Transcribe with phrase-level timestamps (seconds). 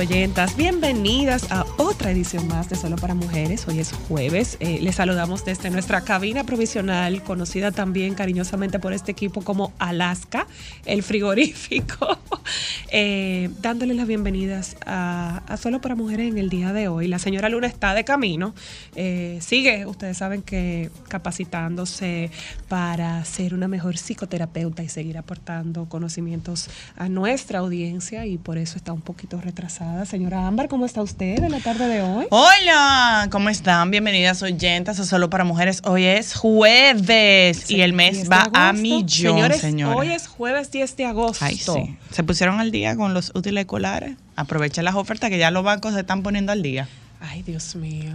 [0.00, 3.68] Oyentas, bienvenidas a otra edición más de Solo para Mujeres.
[3.68, 4.56] Hoy es jueves.
[4.58, 10.46] Eh, les saludamos desde nuestra cabina provisional, conocida también cariñosamente por este equipo como Alaska,
[10.86, 12.18] el frigorífico,
[12.90, 17.06] eh, dándoles las bienvenidas a, a Solo para Mujeres en el día de hoy.
[17.06, 18.54] La señora Luna está de camino,
[19.02, 22.30] eh, sigue, ustedes saben que capacitándose
[22.68, 28.76] para ser una mejor psicoterapeuta y seguir aportando conocimientos a nuestra audiencia y por eso
[28.76, 30.04] está un poquito retrasada.
[30.04, 32.26] Señora Ámbar, ¿cómo está usted en la tarde de hoy?
[32.28, 33.90] Hola, ¿cómo están?
[33.90, 35.80] Bienvenidas oyentas a Solo para Mujeres.
[35.86, 39.96] Hoy es jueves y el 10 mes va a millón, Señores, señora.
[39.96, 41.42] hoy es jueves 10 de agosto.
[41.42, 41.96] Ay, sí.
[42.10, 44.16] Se pusieron al día con los útiles escolares.
[44.36, 46.86] Aprovechen las ofertas que ya los bancos se están poniendo al día.
[47.18, 48.12] Ay, Dios mío.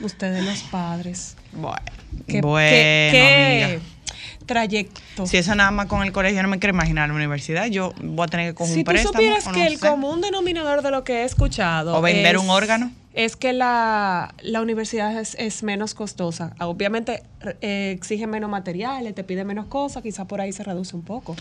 [0.00, 1.36] Ustedes los padres.
[1.52, 1.76] Bueno,
[2.26, 3.82] ¿Qué, bueno, qué- qué amiga.
[4.46, 5.26] trayecto?
[5.26, 8.24] Si eso nada más con el colegio no me quiero imaginar la universidad, yo voy
[8.24, 9.12] a tener que coger Si un tú préstamo.
[9.14, 9.88] supieras o que no el sé.
[9.88, 11.96] común denominador de lo que he escuchado.
[11.96, 12.92] O vender un órgano.
[13.14, 16.54] Es que la, la universidad es, es menos costosa.
[16.60, 17.24] Obviamente
[17.62, 21.34] eh, exige menos materiales, te pide menos cosas, quizá por ahí se reduce un poco.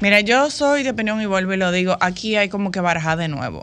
[0.00, 3.16] Mira, yo soy de opinión y vuelvo y lo digo, aquí hay como que barajar
[3.16, 3.62] de nuevo,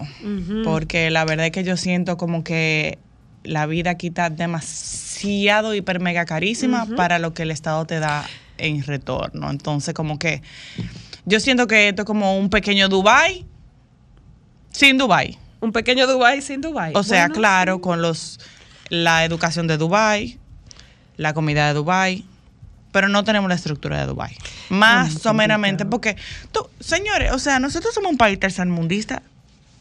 [0.63, 3.00] porque la verdad es que yo siento como que
[3.44, 8.25] la vida aquí está demasiado hiper mega carísima para lo que el Estado te da
[8.57, 9.50] en retorno.
[9.50, 10.41] Entonces como que
[11.25, 13.46] yo siento que esto es como un pequeño Dubai
[14.72, 15.38] sin Dubai.
[15.59, 16.94] Un pequeño Dubai sin Dubai.
[16.96, 17.81] O sea, Bueno, claro, sí.
[17.81, 18.40] con los
[18.90, 20.38] la educación de Dubai,
[21.18, 22.25] la comida de Dubai,
[22.91, 24.35] pero no tenemos la estructura de Dubai.
[24.69, 26.18] Más someramente, porque
[26.51, 29.24] tú, señores, o sea, nosotros somos un país tercermundista.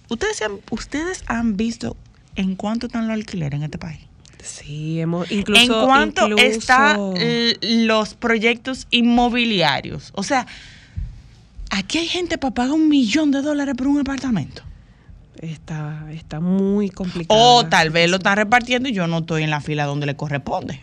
[0.08, 1.96] Ustedes han, ustedes han visto
[2.36, 4.00] en cuánto están los alquileres en este país.
[4.42, 5.60] Sí, hemos incluso.
[5.62, 6.98] en cuánto incluso- están
[7.62, 10.12] los proyectos inmobiliarios.
[10.14, 10.46] O sea,
[11.70, 14.62] aquí hay gente para pagar un millón de dólares por un apartamento.
[15.40, 17.38] Está, está muy complicado.
[17.38, 20.16] O tal vez lo están repartiendo y yo no estoy en la fila donde le
[20.16, 20.80] corresponde.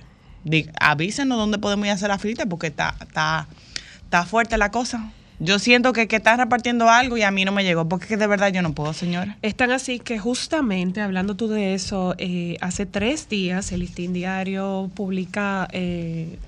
[0.80, 3.48] Avísenos dónde podemos ir a hacer la fila porque está, está,
[4.04, 5.12] está fuerte la cosa.
[5.40, 8.26] Yo siento que, que están repartiendo algo y a mí no me llegó, porque de
[8.26, 9.38] verdad yo no puedo, señora.
[9.44, 14.90] Están así que justamente hablando tú de eso, eh, hace tres días el Listín Diario
[14.96, 16.40] publica eh,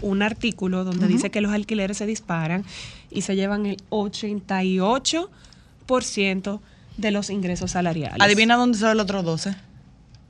[0.00, 2.64] un artículo donde dice que los alquileres se disparan
[3.10, 6.60] y se llevan el 88%
[6.96, 8.20] de los ingresos salariales.
[8.20, 9.54] Adivina dónde se ve el otro 12.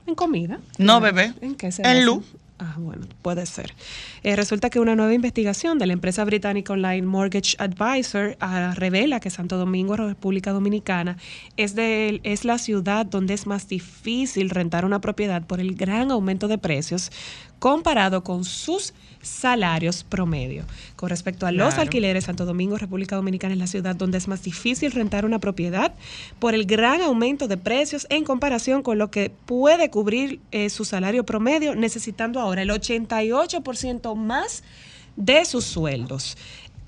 [0.07, 0.61] En comida.
[0.79, 1.33] No, bebé.
[1.41, 2.25] ¿En qué se En luz.
[2.65, 3.75] Ah, bueno, puede ser.
[4.23, 9.19] Eh, resulta que una nueva investigación de la empresa británica online Mortgage Advisor ah, revela
[9.19, 11.17] que Santo Domingo, República Dominicana,
[11.57, 16.13] es, de, es la ciudad donde es más difícil rentar una propiedad por el gran
[16.13, 17.11] aumento de precios
[17.59, 20.65] comparado con sus salarios promedio.
[20.97, 24.43] Con respecto a los alquileres, Santo Domingo, República Dominicana es la ciudad donde es más
[24.43, 25.95] difícil rentar una propiedad
[26.39, 30.85] por el gran aumento de precios en comparación con lo que puede cubrir eh, su
[30.85, 34.63] salario promedio, necesitando ahora el 88% más
[35.17, 36.37] de sus sueldos.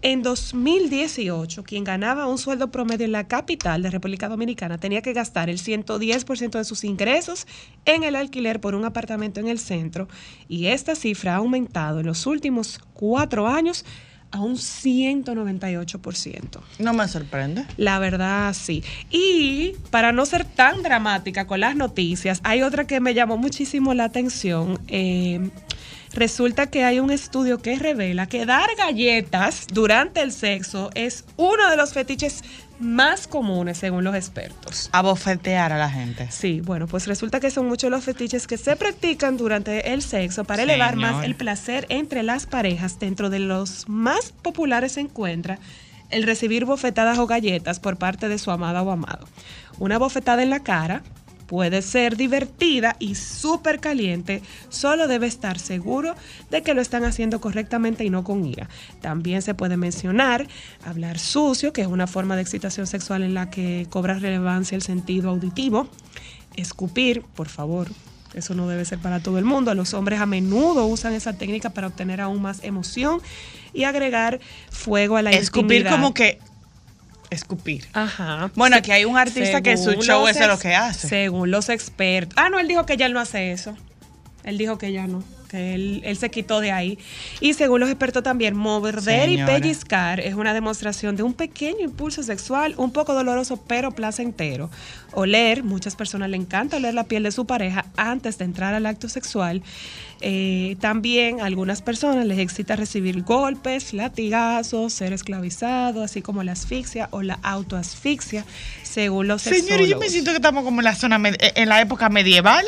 [0.06, 5.15] En 2018, quien ganaba un sueldo promedio en la capital de República Dominicana tenía que
[5.15, 7.47] gastar el 110% de sus ingresos
[7.87, 10.06] en el alquiler por un apartamento en el centro
[10.47, 13.87] y esta cifra ha aumentado en los últimos cuatro años
[14.31, 16.61] a un 198%.
[16.81, 17.65] No me sorprende.
[17.79, 18.85] La verdad, sí.
[19.11, 23.95] Y para no ser tan dramática con las noticias, hay otra que me llamó muchísimo
[23.95, 24.79] la atención.
[24.87, 25.49] Eh,
[26.14, 31.69] Resulta que hay un estudio que revela que dar galletas durante el sexo es uno
[31.69, 32.44] de los fetiches
[32.78, 34.90] más comunes según los expertos.
[34.93, 36.31] A bofetear a la gente.
[36.31, 40.44] Sí, bueno, pues resulta que son muchos los fetiches que se practican durante el sexo
[40.44, 42.99] para elevar más el placer entre las parejas.
[43.00, 45.58] Dentro de los más populares se encuentra
[46.11, 49.26] el recibir bofetadas o galletas por parte de su amada o amado.
[49.81, 51.02] Una bofetada en la cara
[51.55, 56.17] puede ser divertida y súper caliente, solo debe estar seguro
[56.51, 58.69] de que lo están haciendo correctamente y no con ira.
[59.01, 60.49] También se puede mencionar
[60.85, 64.83] hablar sucio, que es una forma de excitación sexual en la que cobra relevancia el
[64.83, 65.87] sentido auditivo.
[66.56, 67.87] Escupir, por favor.
[68.35, 69.73] Eso no debe ser para todo el mundo.
[69.77, 73.21] Los hombres a menudo usan esa técnica para obtener aún más emoción
[73.73, 74.41] y agregar
[74.73, 75.93] fuego a la Escupir intimidad.
[75.93, 76.41] como que.
[77.31, 77.87] Escupir.
[77.93, 78.50] Ajá.
[78.55, 81.09] Bueno, aquí hay un artista que su según show es lo que hace.
[81.09, 82.35] Según los expertos.
[82.37, 83.76] Ah, no, él dijo que ya él no hace eso.
[84.44, 86.99] Él dijo que ya no, que él, él se quitó de ahí.
[87.41, 92.23] Y según los expertos también, morder y pellizcar es una demostración de un pequeño impulso
[92.23, 94.71] sexual, un poco doloroso, pero placentero.
[95.12, 98.85] Oler, muchas personas le encanta oler la piel de su pareja antes de entrar al
[98.85, 99.62] acto sexual.
[100.26, 106.53] Eh, también a algunas personas les excita recibir golpes, latigazos, ser esclavizado, así como la
[106.53, 108.47] asfixia o la autoasfixia,
[108.82, 111.82] según los Señores, yo me siento que estamos como en la zona med- en la
[111.82, 112.65] época medieval,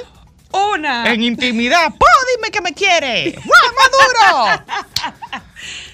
[0.75, 1.11] Una.
[1.11, 1.89] en intimidad.
[1.95, 2.05] ¡Po!
[2.37, 3.31] Dime que me quiere.
[3.33, 4.63] ¡Guau, maduro!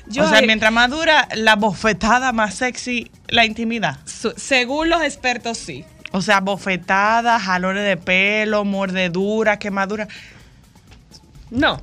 [0.08, 3.98] Yo o sea, mientras más dura la bofetada, más sexy la intimidad.
[4.36, 5.84] según los expertos, sí.
[6.10, 10.08] O sea, bofetada, jalones de pelo, mordedura, quemadura.
[11.52, 11.80] No.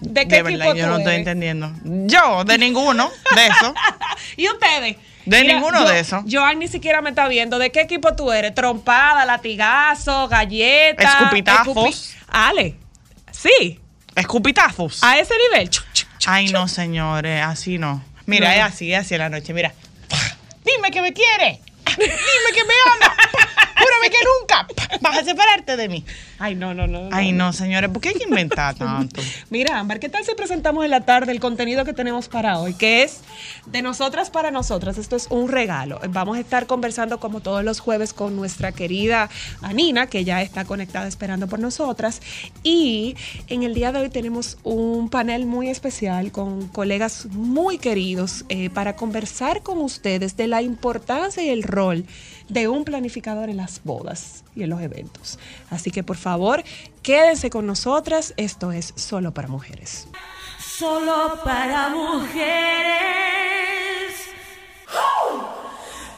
[0.00, 1.72] ¿De qué de verdad, yo no estoy entendiendo.
[1.84, 3.74] Yo, de ninguno de eso.
[4.36, 4.96] ¿Y ustedes?
[5.26, 6.24] De ninguno yo- de eso.
[6.30, 7.58] Joan ni siquiera me está viendo.
[7.58, 8.54] ¿De qué equipo tú eres?
[8.54, 11.02] Trompada, latigazo, galleta.
[11.02, 11.66] Escupitazos.
[11.76, 12.76] escupi- Ale.
[13.32, 13.80] Sí.
[14.14, 15.02] Escupitazos.
[15.02, 15.68] A ese nivel.
[15.68, 18.02] Chu, chu, chu, Ay, no, señores, así no.
[18.26, 18.54] Mira, No.
[18.54, 19.52] es así, es así en la noche.
[19.52, 19.72] Mira.
[20.64, 21.60] Dime que me quiere.
[21.96, 22.06] Dime
[22.54, 23.14] que me ama.
[23.80, 24.66] Júrame que nunca
[25.00, 26.04] vas a separarte de mí.
[26.42, 27.10] Ay, no, no, no.
[27.12, 29.20] Ay, no, señores, ¿por qué hay que inventar tanto?
[29.50, 32.72] Mira, Ámbar, ¿qué tal si presentamos en la tarde el contenido que tenemos para hoy?
[32.72, 33.20] Que es
[33.66, 34.96] de nosotras para nosotras.
[34.96, 36.00] Esto es un regalo.
[36.08, 39.28] Vamos a estar conversando como todos los jueves con nuestra querida
[39.60, 42.22] Anina, que ya está conectada esperando por nosotras.
[42.62, 43.16] Y
[43.48, 48.70] en el día de hoy tenemos un panel muy especial con colegas muy queridos eh,
[48.70, 52.06] para conversar con ustedes de la importancia y el rol
[52.48, 55.38] de un planificador en las bodas y en los eventos.
[55.70, 56.62] Así que por favor,
[57.02, 58.34] quédense con nosotras.
[58.36, 60.08] Esto es solo para mujeres.
[60.58, 62.40] Solo para mujeres.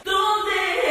[0.03, 0.82] ¿Dónde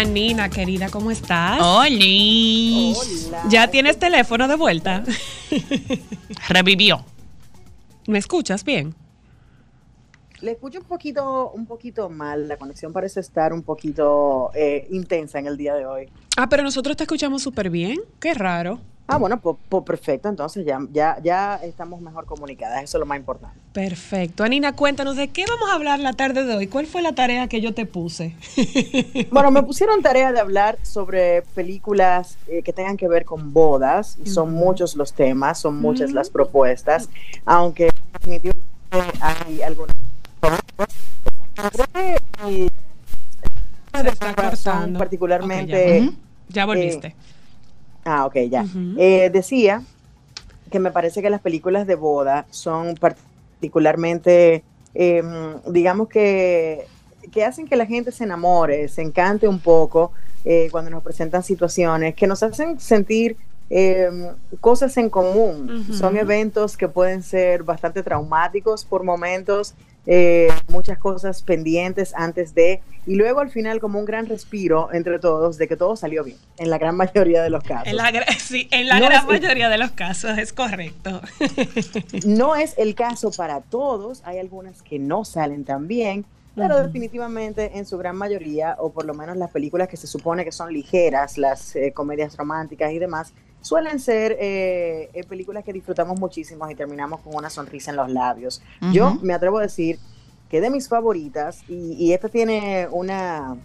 [0.00, 1.60] Anina, querida, ¿cómo estás?
[1.60, 2.94] Oli.
[3.50, 5.04] ¿Ya tienes teléfono de vuelta?
[6.48, 7.04] Revivió.
[8.06, 8.94] ¿Me escuchas bien?
[10.40, 12.48] Le escucho un poquito, un poquito mal.
[12.48, 16.08] La conexión parece estar un poquito eh, intensa en el día de hoy.
[16.38, 18.00] Ah, pero nosotros te escuchamos súper bien.
[18.20, 18.80] Qué raro.
[19.10, 20.28] Ah, bueno, pues, pues perfecto.
[20.28, 22.84] Entonces ya, ya, ya estamos mejor comunicadas.
[22.84, 23.58] Eso es lo más importante.
[23.72, 24.44] Perfecto.
[24.44, 26.68] Anina, cuéntanos de qué vamos a hablar la tarde de hoy.
[26.68, 28.36] ¿Cuál fue la tarea que yo te puse?
[29.30, 34.16] Bueno, me pusieron tarea de hablar sobre películas eh, que tengan que ver con bodas.
[34.24, 37.08] y Son muchos los temas, son muchas las propuestas,
[37.44, 38.66] aunque definitivamente
[39.20, 39.96] hay algunas.
[40.40, 42.16] Creo que,
[42.48, 42.68] eh,
[44.02, 44.34] Se está
[44.98, 46.12] particularmente ya,
[46.48, 47.14] ya volviste.
[48.04, 48.64] Ah, ok, ya.
[48.96, 49.82] Eh, decía
[50.70, 54.62] que me parece que las películas de boda son particularmente,
[54.94, 55.22] eh,
[55.66, 56.86] digamos que,
[57.32, 60.12] que hacen que la gente se enamore, se encante un poco
[60.44, 63.36] eh, cuando nos presentan situaciones que nos hacen sentir
[63.68, 64.10] eh,
[64.60, 65.86] cosas en común.
[65.92, 69.74] Son eventos que pueden ser bastante traumáticos por momentos,
[70.06, 75.18] eh, muchas cosas pendientes antes de, y luego al final como un gran respiro entre
[75.18, 77.86] todos de que todo salió bien, en la gran mayoría de los casos.
[77.88, 81.20] En la, sí, en la No gran es- mayoría de los casos, es correcto.
[82.26, 86.24] No es el caso para todos, hay algunas que no salen tan bien,
[86.56, 90.44] pero definitivamente en su gran mayoría, o por lo menos las películas que se supone
[90.44, 95.72] que son ligeras, las eh, comedias románticas y demás, suelen ser eh, eh, películas que
[95.72, 98.62] disfrutamos muchísimo y terminamos con una sonrisa en los labios.
[98.92, 99.98] Yo me atrevo a decir
[100.48, 103.56] que de mis favoritas, y, y esta tiene una,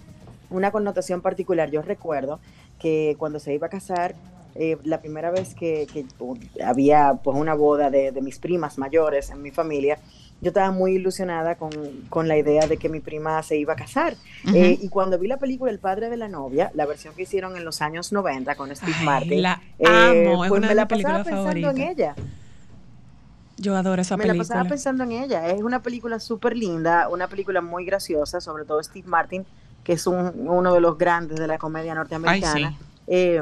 [0.49, 2.39] una connotación particular, yo recuerdo
[2.79, 4.15] que cuando se iba a casar,
[4.57, 8.77] eh, la primera vez que, que, uh, había pues una boda de, de mis primas
[8.77, 9.99] mayores en mi familia,
[10.41, 11.71] yo estaba muy ilusionada con,
[12.09, 14.15] con la idea de que mi prima se iba a casar.
[14.53, 17.55] Eh, y cuando vi la película El padre de la novia, la versión que hicieron
[17.57, 20.75] en los años 90 con Steve Ay, Martin, la eh, amo, es pues una me
[20.75, 21.89] la pasaba pensando en favoritas.
[21.97, 22.15] ella.
[23.57, 24.47] Yo adoro esa Me la película.
[24.49, 25.47] pasaba pensando en ella.
[25.47, 29.45] Es una película súper linda, una película muy graciosa, sobre todo Steve Martin,
[29.83, 32.69] que es un- uno de los grandes de la comedia norteamericana.
[32.69, 32.77] Ay,
[33.07, 33.41] Eh,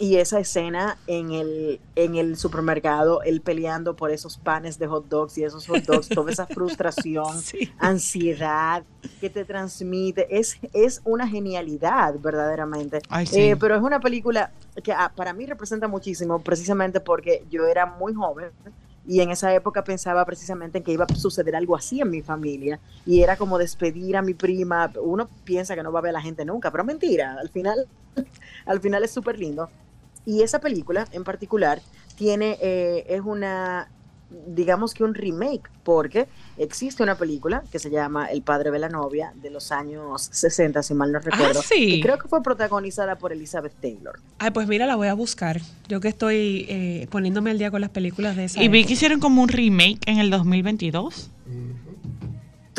[0.00, 5.06] y esa escena en el, en el supermercado, él peleando por esos panes de hot
[5.08, 7.70] dogs y esos hot dogs, toda esa frustración, Sí.
[7.78, 8.82] ansiedad
[9.20, 13.00] que te transmite, es, es una genialidad verdaderamente.
[13.10, 13.40] Ay, sí.
[13.40, 14.50] Eh, pero es una película
[14.82, 18.50] que ah, para mí representa muchísimo, precisamente porque yo era muy joven
[19.06, 22.22] y en esa época pensaba precisamente en que iba a suceder algo así en mi
[22.22, 24.90] familia y era como despedir a mi prima.
[25.02, 27.86] Uno piensa que no va a ver a la gente nunca, pero mentira, al final,
[28.66, 29.68] al final es súper lindo.
[30.26, 31.80] Y esa película en particular
[32.16, 33.88] tiene, eh, es una,
[34.46, 38.88] digamos que un remake, porque existe una película que se llama El padre de la
[38.88, 41.62] novia de los años 60, si mal no recuerdo.
[41.62, 41.94] sí.
[41.94, 44.20] Y creo que fue protagonizada por Elizabeth Taylor.
[44.38, 45.60] Ay, pues mira, la voy a buscar.
[45.88, 48.62] Yo que estoy eh, poniéndome al día con las películas de esa.
[48.62, 48.88] Y vi época.
[48.88, 51.30] que hicieron como un remake en el 2022.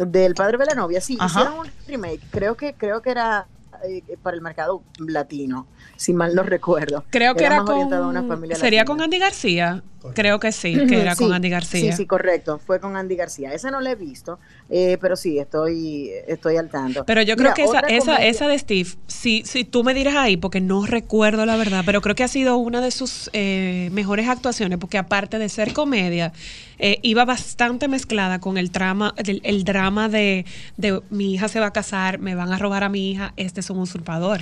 [0.08, 1.42] Del padre de la novia, sí, Ajá.
[1.42, 2.22] hicieron un remake.
[2.32, 3.48] Creo que, creo que era
[3.88, 5.68] eh, para el mercado latino,
[6.02, 7.06] si mal no recuerdo.
[7.12, 8.30] Creo que era, más orientado a una con.
[8.30, 8.96] familia ¿Sería latina.
[8.96, 9.84] con Andy García?
[10.16, 11.92] Creo que sí, que era con Andy García.
[11.92, 12.58] Sí, sí, correcto.
[12.58, 13.54] Fue con Andy García.
[13.54, 14.40] Esa no la he visto,
[14.72, 17.06] eh, pero sí, estoy, estoy al tanto.
[17.06, 20.16] Pero yo Mira, creo que esa, esa, esa de Steve, si, si tú me dirás
[20.16, 23.90] ahí, porque no recuerdo la verdad, pero creo que ha sido una de sus eh,
[23.92, 26.34] mejores actuaciones, porque aparte de ser comedia,
[26.80, 30.46] eh, iba bastante mezclada con el drama, el, el drama de,
[30.78, 33.60] de mi hija se va a casar, me van a robar a mi hija, este
[33.60, 34.42] es un usurpador.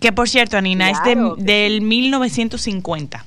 [0.00, 3.24] Que por cierto, Anina, Claro es de, del 1950.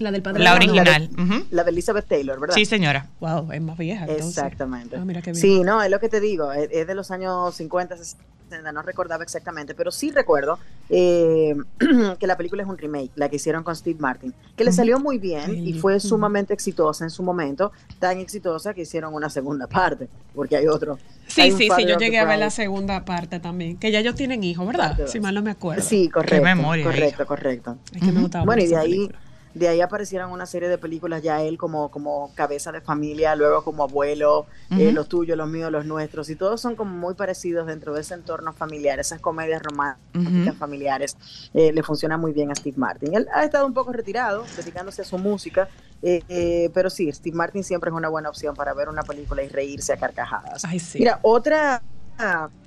[0.00, 1.10] La del padre La de original.
[1.12, 1.44] Ujú.
[1.50, 2.54] La de Elizabeth Taylor, ¿verdad?
[2.54, 3.06] Sí, señora.
[3.20, 4.06] Wow, es más vieja.
[4.06, 4.28] entonces.
[4.38, 4.96] Exactamente.
[4.96, 5.40] Ah, mira qué bien.
[5.40, 8.80] Sí, no, es lo que te digo, es, es de los años 50, 60, no
[8.80, 11.54] recordaba exactamente, pero sí recuerdo eh,
[12.18, 14.98] que la película es un remake, la que hicieron con Steve Martin, que le salió
[14.98, 16.08] muy bien y fue Ujú.
[16.08, 20.98] sumamente exitosa en su momento, tan exitosa que hicieron una segunda parte, porque hay otro.
[21.26, 24.14] Sí, hay sí, sí, yo llegué a ver la segunda parte también, que ya ellos
[24.14, 24.98] tienen hijos, ¿verdad?
[25.06, 25.82] Si mal no me acuerdo.
[25.82, 26.42] Sí, correcto.
[26.42, 27.76] memoria, correcto, correcto.
[27.94, 29.29] Es que me gustaba Bueno, y mucho de ahí, película.
[29.54, 33.64] De ahí aparecieron una serie de películas ya él como, como cabeza de familia, luego
[33.64, 34.46] como abuelo,
[34.78, 38.02] eh, los tuyos, los míos, los nuestros, y todos son como muy parecidos dentro de
[38.02, 41.16] ese entorno familiar, esas comedias románticas familiares,
[41.52, 43.14] eh, le funciona muy bien a Steve Martin.
[43.14, 45.68] Él ha estado un poco retirado, dedicándose a su música,
[46.02, 49.42] eh, eh, pero sí, Steve Martin siempre es una buena opción para ver una película
[49.42, 50.64] y reírse a carcajadas.
[50.64, 50.98] Ay, sí.
[50.98, 51.82] Mira, otra,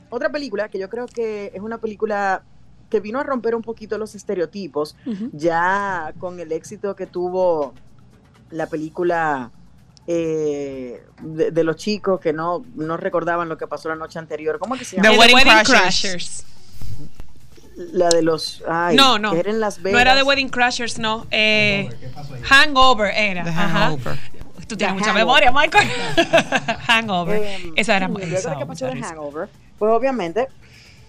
[0.10, 2.44] otra película que yo creo que es una película
[2.94, 5.32] que vino a romper un poquito los estereotipos, Ujú.
[5.34, 7.74] ya con el éxito que tuvo
[8.52, 9.50] la película
[10.06, 14.60] eh, de, de los chicos que no, no recordaban lo que pasó la noche anterior.
[14.60, 15.26] ¿Cómo que se The llama?
[15.26, 16.46] Eh, Wedding Crashers.
[17.76, 18.64] La de los...
[18.70, 19.32] Ay, no, no.
[19.32, 19.94] que era en Las Vegas.
[19.94, 21.26] No era de Wedding Crashers, no.
[21.32, 21.90] Eh,
[22.44, 23.44] hangover era.
[23.44, 23.70] The ajá.
[23.88, 24.20] Hangover.
[24.68, 25.46] Tú tienes The mucha Hangover.
[25.46, 25.90] memoria, Michael.
[26.88, 27.42] hangover.
[27.42, 29.02] Eh, esa era esa de que pasó de.
[29.02, 30.48] Hangover, pues obviamente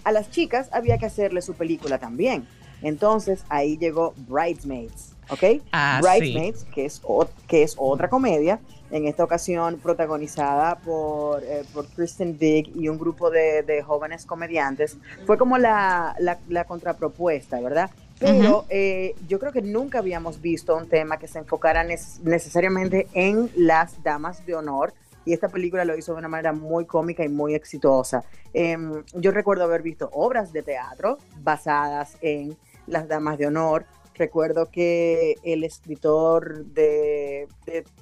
[0.04, 2.46] a las chicas había que hacerle su película también.
[2.82, 5.62] Entonces ahí llegó Bridesmaids, ¿ok?
[5.72, 11.64] Ah, Bridesmaids, que, es, o- que es otra comedia, en esta ocasión protagonizada por, eh,
[11.72, 14.98] por Kristen Wiig y un grupo de, de jóvenes comediantes.
[15.24, 17.90] Fue como la, la, la contrapropuesta, ¿verdad?
[18.20, 21.84] Pero eh, yo creo que nunca habíamos visto un tema que se enfocara
[22.22, 24.92] necesariamente en las damas de honor.
[25.24, 28.22] Y esta película lo hizo de una manera muy cómica y muy exitosa.
[28.52, 33.86] Em, yo recuerdo haber visto obras de teatro basadas en las damas de honor.
[34.16, 37.48] Recuerdo que el escritor de,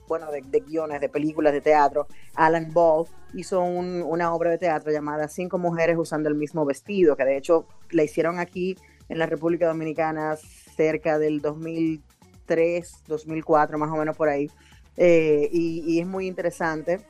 [0.09, 4.93] bueno, de, guiones, de películas de teatro, Alan Ball, hizo un- una obra de teatro
[4.93, 8.77] llamada Cinco mujeres usando el mismo vestido, que de hecho la hicieron aquí
[9.09, 14.51] en la República Dominicana cerca del 2003, 2004, más o menos por ahí.
[14.97, 17.01] Eh, y, y es muy interesante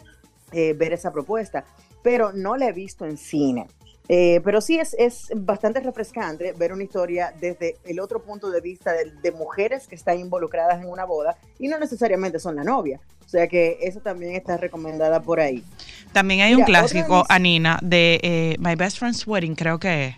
[0.53, 1.65] eh, ver esa propuesta,
[2.03, 3.67] pero no la he visto en cine.
[4.09, 8.61] Eh, pero sí es, es bastante refrescante ver una historia desde el otro punto de
[8.61, 12.65] vista de, de mujeres que están involucradas en una boda y no necesariamente son la
[12.65, 13.01] novia.
[13.25, 15.65] O sea que eso también está recomendada por ahí.
[16.13, 20.17] También hay Mira, un clásico, Anina, de eh, My Best Friend's Wedding, creo que es.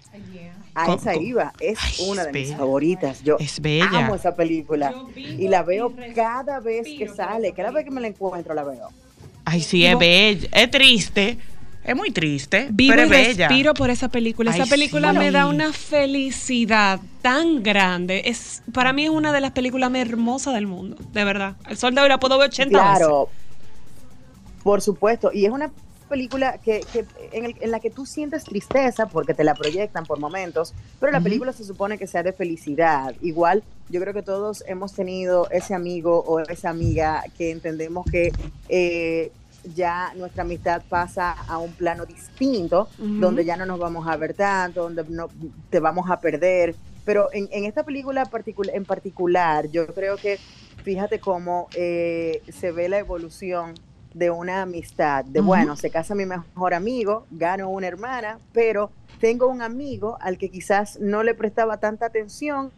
[0.75, 3.23] A esa iba, es Ay, una es de mis favoritas.
[3.23, 3.89] Yo Es bella.
[3.93, 8.09] amo esa película y la veo cada vez que sale, cada vez que me la
[8.09, 8.89] encuentro la veo.
[9.45, 10.49] Ay, sí, es bella.
[10.53, 11.39] Es triste.
[11.85, 12.69] Es muy triste.
[12.71, 13.49] Vivo pero y es bella.
[13.49, 14.51] respiro por esa película.
[14.53, 15.19] Esa película sí.
[15.19, 18.23] me da una felicidad tan grande.
[18.25, 21.57] Es para mí es una de las películas más hermosas del mundo, de verdad.
[21.69, 22.97] El sol de hoy la puedo ver 80 veces.
[22.99, 23.29] Claro,
[24.63, 25.31] por supuesto.
[25.33, 25.71] Y es una
[26.15, 30.05] película que, que en, el- en la que tú sientes tristeza porque te la proyectan
[30.05, 31.25] por momentos, pero la Ujú.
[31.25, 33.13] película se supone que sea de felicidad.
[33.21, 38.33] Igual, yo creo que todos hemos tenido ese amigo o esa amiga que entendemos que
[38.69, 39.33] eh,
[39.75, 43.15] ya nuestra amistad pasa a un plano distinto, Ujú.
[43.19, 45.29] donde ya no nos vamos a ver tanto, donde no,
[45.71, 46.77] te vamos a perder.
[47.05, 48.31] Pero en, en esta película
[48.73, 50.39] en particular, yo creo que
[50.85, 53.75] fíjate cómo eh, se ve la evolución
[54.15, 55.49] de una amistad, de Ujú.
[55.49, 58.91] bueno, se casa mi mejor amigo, gano una hermana, pero
[59.21, 62.71] tengo un amigo al que quizás no le prestaba tanta atención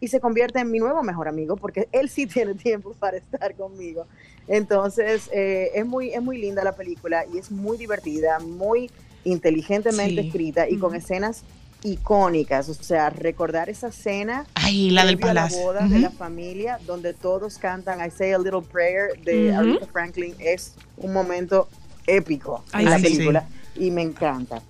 [0.00, 3.54] y se convierte en mi nuevo mejor amigo porque él sí tiene tiempo para estar
[3.54, 4.06] conmigo.
[4.48, 8.90] Entonces, eh, es, muy, es muy linda la película y es muy divertida, muy
[9.24, 10.28] inteligentemente Sí.
[10.28, 11.44] escrita y con escenas
[11.82, 15.58] icónicas, o sea, recordar esa escena Ay, la del la palacio.
[15.62, 19.54] boda de la familia donde todos cantan I Say a Little Prayer de.
[19.54, 21.68] Aretha Franklin es un momento
[22.06, 23.02] épico Ay, en la sí.
[23.04, 23.46] película
[23.76, 24.62] y me encanta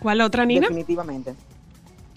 [0.00, 0.62] ¿Cuál otra, Nina?
[0.62, 1.34] definitivamente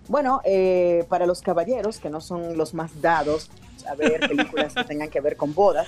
[0.08, 3.50] bueno eh, para los caballeros que no son los más dados
[3.90, 5.88] a ver películas que tengan que ver con bodas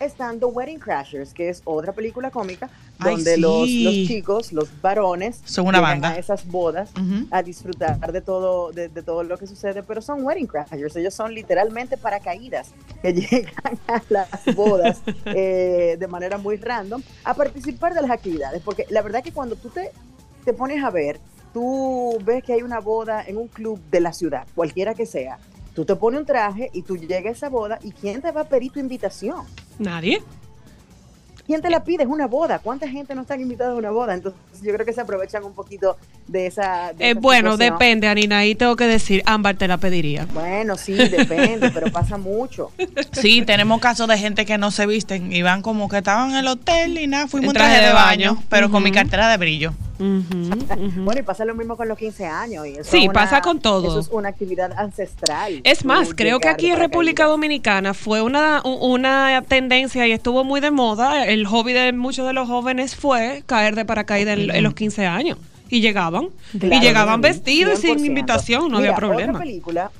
[0.00, 3.84] están The Wedding Crashers que es otra película cómica Ay, donde los, sí.
[3.84, 6.10] los chicos los varones Son una banda.
[6.10, 6.90] a esas bodas
[7.30, 11.14] a disfrutar de todo, de, de todo lo que sucede, pero son wedding crashers, ellos
[11.14, 12.70] son literalmente paracaídas
[13.02, 18.62] que llegan a las bodas eh, de manera muy random a participar de las actividades,
[18.62, 19.92] porque la verdad que cuando tú te,
[20.44, 21.20] te pones a ver,
[21.52, 25.38] tú ves que hay una boda en un club de la ciudad, cualquiera que sea,
[25.74, 28.42] tú te pones un traje y tú llegas a esa boda y ¿quién te va
[28.42, 29.44] a pedir tu invitación?
[29.80, 30.22] Nadie.
[31.46, 32.02] ¿Quién te la pide?
[32.02, 32.58] Es una boda.
[32.58, 34.14] ¿Cuánta gente no están invitados a una boda?
[34.14, 35.96] Entonces yo creo que se aprovechan un poquito
[36.30, 36.92] de esa...
[36.96, 37.74] de Eh, esa bueno, situación.
[37.78, 38.38] depende, Anina.
[38.38, 40.26] Ahí tengo que decir, Ámbar te la pediría.
[40.32, 42.70] Bueno, sí, depende, pero pasa mucho.
[43.12, 46.36] Sí, tenemos casos de gente que no se visten y van como que estaban en
[46.36, 48.44] el hotel y nada, fuimos En traje, traje de de baño, baño.
[48.48, 49.72] pero con mi cartera de brillo.
[49.98, 52.66] Bueno, y pasa lo mismo con los 15 años.
[52.66, 53.86] Y eso Sí, es una- pasa con todo.
[53.88, 55.60] Eso es una actividad ancestral.
[55.64, 57.26] Es más, creo que aquí en República.
[57.26, 61.26] Dominicana fue una, una tendencia y estuvo muy de moda.
[61.26, 65.06] El hobby de muchos de los jóvenes fue caer de paracaídas en, en los 15
[65.06, 65.36] años.
[65.70, 66.28] Y llegaban.
[66.58, 68.04] Claro, y llegaban vestidos sin 100%.
[68.06, 69.32] invitación, no Mira, había problema.
[69.32, 69.90] Otra película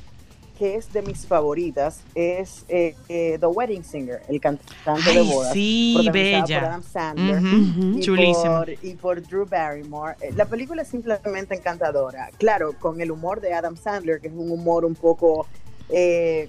[0.58, 5.54] que es de mis favoritas es eh, eh, The Wedding Singer, el cantante de bodas.
[5.54, 6.60] sí, bella.
[6.60, 7.38] Por Adam Sandler.
[7.38, 8.56] Ujú, y, Chulísimo.
[8.58, 10.16] por, y por Drew Barrymore.
[10.20, 12.28] Eh, La película es simplemente encantadora.
[12.36, 15.46] Claro, con el humor de Adam Sandler, que es un humor un poco,
[15.88, 16.46] eh,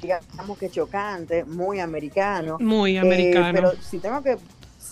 [0.00, 2.56] digamos que chocante, muy americano.
[2.58, 3.50] Muy Eh, americano.
[3.52, 4.38] pero si tengo que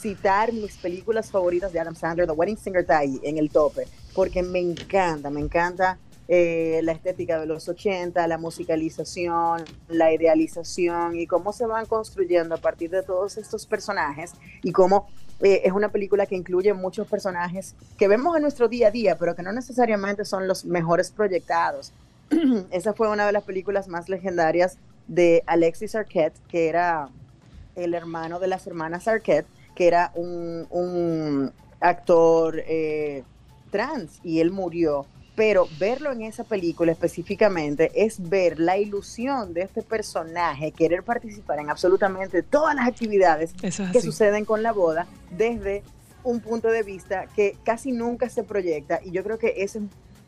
[0.04, 3.88] citar mis películas favoritas de Adam Sandler, The Wedding Singer está ahí, en el tope,
[4.14, 5.96] porque me encanta, me encanta
[6.28, 12.54] eh, la estética de los 80, la musicalización, la idealización y cómo se van construyendo
[12.54, 15.08] a partir de todos estos personajes y cómo
[15.40, 19.16] eh, es una película que incluye muchos personajes que vemos en nuestro día a día,
[19.16, 21.94] pero que no necesariamente son los mejores proyectados.
[22.70, 24.76] Esa fue una de las películas más legendarias
[25.08, 27.08] de Alexis Arquette, que era
[27.74, 33.22] el hermano de las hermanas Arquette, que era un, un actor eh,
[33.70, 35.06] trans y él murió.
[35.36, 41.58] Pero verlo en esa película específicamente es ver la ilusión de este personaje, querer participar
[41.58, 45.82] en absolutamente todas las actividades es que suceden con la boda desde
[46.22, 49.84] un punto de vista que casi nunca se proyecta y yo creo que ese es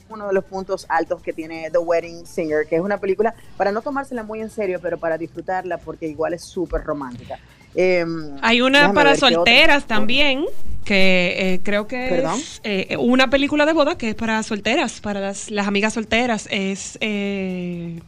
[0.08, 3.72] uno de los puntos altos que tiene The Wedding Singer, que es una película para
[3.72, 7.38] no tomársela muy en serio, pero para disfrutarla porque igual es súper romántica.
[7.76, 10.44] Em, Hay una para otra- solteras también,
[10.84, 12.38] que eh, creo que ¿Perdón?
[12.40, 16.48] es eh, una película de boda que es para solteras, para las, las amigas solteras.
[16.50, 18.00] Es eh,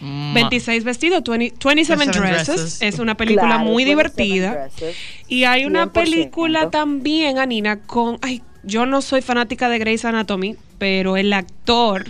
[0.00, 2.46] 26 vestidos, 20 27 27 dresses.
[2.56, 2.82] Dresses.
[2.82, 4.52] Es una película Claro, muy 27 divertida.
[4.68, 4.96] Dresses.
[5.28, 5.92] Y hay una 100%.
[5.92, 8.18] película también, Anina, con...
[8.22, 12.04] Ay, yo no soy fanática de Grey's Anatomy, pero el actor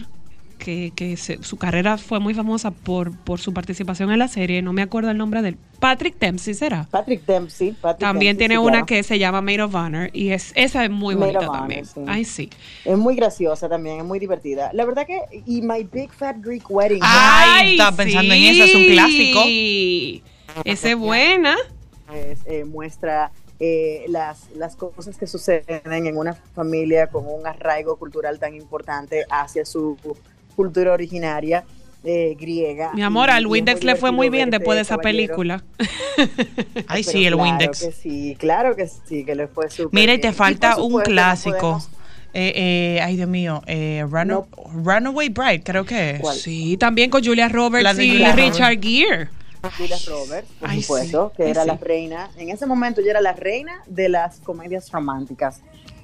[0.67, 4.63] que, que se- su carrera fue muy famosa por, por su participación en la serie,
[4.63, 5.59] no me acuerdo el nombre de él.
[5.79, 6.89] Patrick Dempsey será.
[6.91, 7.71] Patrick Dempsey.
[7.73, 8.87] Patrick También Dempsey, tiene sí, una claro.
[8.87, 11.85] que se llama Maid of Honor y es esa es muy Maid bonita Honor, también.
[11.87, 12.01] sí.
[12.09, 12.51] Ay, sí.
[12.85, 14.71] Es muy graciosa también, es muy divertida.
[14.73, 16.99] La verdad que, y My Big Fat Greek Wedding.
[17.03, 19.43] Ay, estaba pensando en esa, es un clásico.
[19.45, 20.23] sí.
[20.65, 21.55] Esa es buena.
[22.47, 28.39] eh, muestra eh, las, las cosas que suceden en una familia con un arraigo cultural
[28.39, 29.97] tan importante hacia su
[30.57, 31.65] cultura originaria
[32.03, 32.93] eh, griega.
[32.95, 35.63] Mi amor, al Windex le fue muy bien después de esa película.
[36.89, 37.81] Ay, Pero sí, el claro Windex.
[37.85, 40.31] que sí, claro que sí, que le fue súper Mira, y bien.
[40.31, 41.81] te falta un clásico.
[42.39, 42.53] Eh,
[42.97, 43.63] eh, ay, Dios mío.
[43.67, 44.45] Eh, Run-
[44.85, 46.21] Runaway Bride, creo que es.
[46.21, 46.37] ¿Cuál?
[46.37, 49.29] Sí, también con Julia Roberts La de y Julia Richard Gere.
[49.79, 51.69] Julia Roberts, por Ay, supuesto, sí, que ay, era sí.
[51.69, 52.31] la reina.
[52.37, 55.61] En ese momento ella era la reina de las comedias románticas.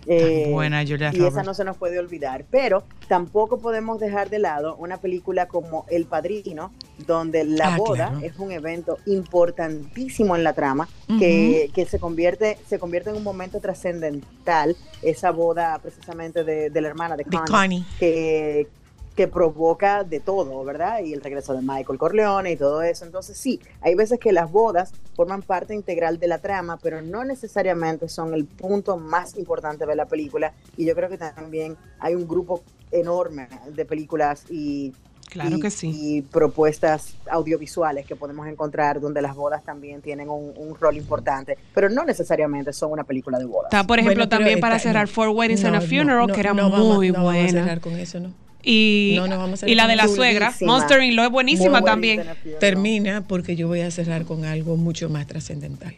[0.07, 2.45] Eh, buena Julia y esa no se nos puede olvidar.
[2.51, 6.73] Pero tampoco podemos dejar de lado una película como El Padrino,
[7.07, 8.27] donde la Ah, boda claro.
[8.27, 10.88] es un evento importantísimo en la trama,
[11.19, 14.77] que, que se convierte se convierte en un momento trascendental.
[15.03, 17.85] Esa boda precisamente de, de la hermana de De Connie, Connie.
[17.99, 18.69] que,
[19.14, 21.01] que provoca de todo, ¿verdad?
[21.01, 23.05] Y el regreso de Michael Corleone y todo eso.
[23.05, 27.22] Entonces sí, hay veces que las bodas forman parte integral de la trama, pero no
[27.25, 30.53] necesariamente son el punto más importante de la película.
[30.77, 34.92] Y yo creo que también hay un grupo enorme de películas y,
[35.29, 35.90] Claro y- que sí.
[35.94, 41.57] y propuestas audiovisuales que podemos encontrar donde las bodas también tienen un, un rol importante,
[41.75, 43.72] pero no necesariamente son una película de bodas.
[43.72, 45.12] Está, por ejemplo, Bueno, también para esta- cerrar no.
[45.12, 47.31] Four Weddings and No, a no, Funeral, no, que era no vamos- muy no Vamos
[47.31, 47.48] a buena.
[47.62, 48.33] cerrar con eso, ¿no?
[48.62, 50.55] Y, No, no, vamos a y la de la suegra.
[50.61, 52.25] Monster in Law es buenísima Muy también.
[52.61, 55.94] Termina porque yo voy a cerrar con algo mucho más trascendental.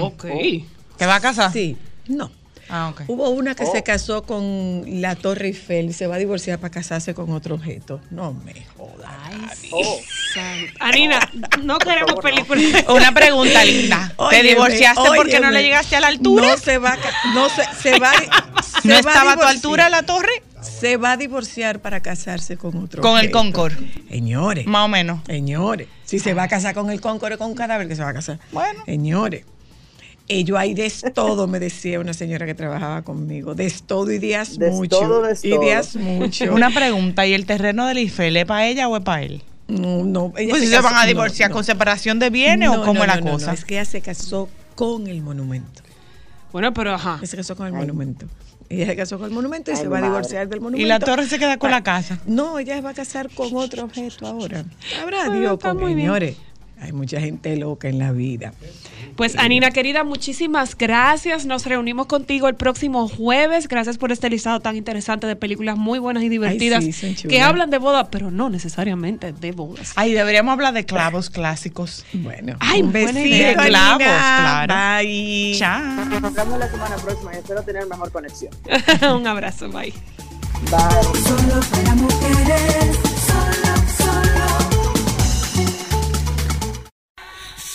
[0.00, 0.24] Ok.
[0.96, 1.52] ¿Te va a casar?
[1.52, 1.76] Sí,
[2.08, 2.30] no.
[2.68, 3.02] Ah, ok.
[3.06, 3.70] Hubo una que Oh.
[3.70, 7.54] se casó con la Torre Eiffel y se va a divorciar para casarse con otro
[7.54, 8.00] objeto.
[8.10, 9.12] No me jodas.
[9.70, 10.00] Oh.
[10.80, 11.20] Anina,
[11.62, 12.30] no queremos favor, no.
[12.46, 12.84] películas.
[12.88, 14.08] Una pregunta linda.
[14.16, 16.48] ¿Te Óyeme, divorciaste porque no le llegaste a la altura?
[16.48, 16.96] No se va,
[17.34, 18.12] no se, se va,
[18.82, 20.42] se ¿No va estaba a tu altura la torre?
[20.80, 23.02] Se va a divorciar para casarse con otro.
[23.02, 23.30] Con el.
[23.30, 23.74] Concord.
[24.10, 24.66] Señores.
[24.66, 25.20] Más o menos.
[25.26, 28.10] Señores, si se va a casar con el Concord con un cadáver, que se va
[28.10, 28.38] a casar.
[28.52, 28.84] Bueno.
[28.84, 29.44] Señores,
[30.28, 33.54] ello hay de todo, me decía una señora que trabajaba conmigo.
[33.54, 34.98] De todo y días Des mucho.
[34.98, 35.60] todo, des y todo.
[35.60, 36.44] días mucho.
[36.52, 39.42] Una pregunta, ¿y el terreno del Eiffel es para ella o es para él?
[39.68, 40.32] No, no.
[40.36, 41.54] ella Pues si se casó- van a divorciar no.
[41.56, 43.46] con separación de bienes No, o cómo no, es la cosa.
[43.46, 45.82] no, es que ella se casó con el monumento.
[46.52, 47.18] Bueno, pero ajá.
[47.24, 47.80] Se casó con el Ay.
[47.80, 48.26] monumento.
[48.68, 50.84] Ella se casó con el monumento y Ay, se va a divorciar del monumento.
[50.84, 52.18] Y la torre se queda con la casa.
[52.26, 54.64] No, ella se va a casar con otro objeto ahora.
[55.02, 56.36] Habrá Dios con señores.
[56.80, 58.52] Hay mucha gente loca en la vida.
[59.16, 61.46] Pues Anina querida, muchísimas gracias.
[61.46, 63.66] Nos reunimos contigo el próximo jueves.
[63.66, 67.70] Gracias por este listado tan interesante de películas muy buenas y divertidas sí, que hablan
[67.70, 69.92] de boda, pero no necesariamente de bodas.
[69.96, 72.04] Ay, deberíamos hablar de clavos clásicos.
[72.12, 73.48] Bueno, Ay, un buena besito, idea.
[73.48, 74.66] De clavos, Anina.
[74.66, 74.74] claro.
[75.02, 75.54] Bye.
[75.56, 76.20] Chao.
[76.20, 78.52] Nos vemos la semana próxima y espero tener mejor conexión.
[79.16, 79.94] Un abrazo, bye.
[80.70, 81.20] Bye.
[81.22, 82.96] Solo para mujeres,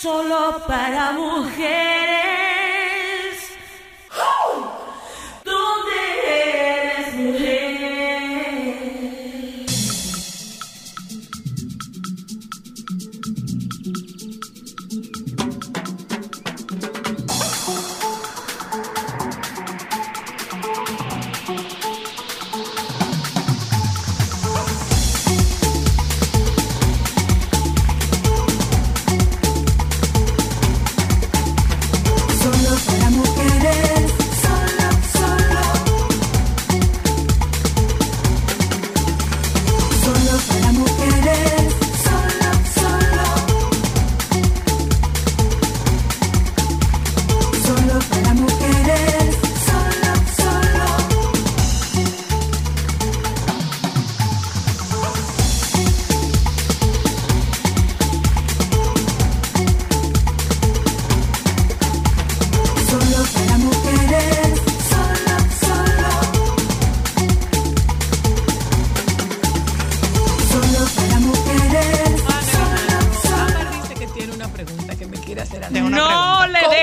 [0.01, 2.50] Solo para mujeres.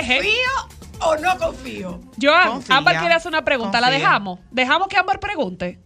[0.01, 0.17] Deje.
[0.17, 2.01] ¿Confío o no confío?
[2.21, 3.81] Joan, Confía, Amber quiere hacer una pregunta.
[3.81, 4.41] ¿La dejamos?
[4.51, 5.79] ¿Dejamos que Amber pregunte?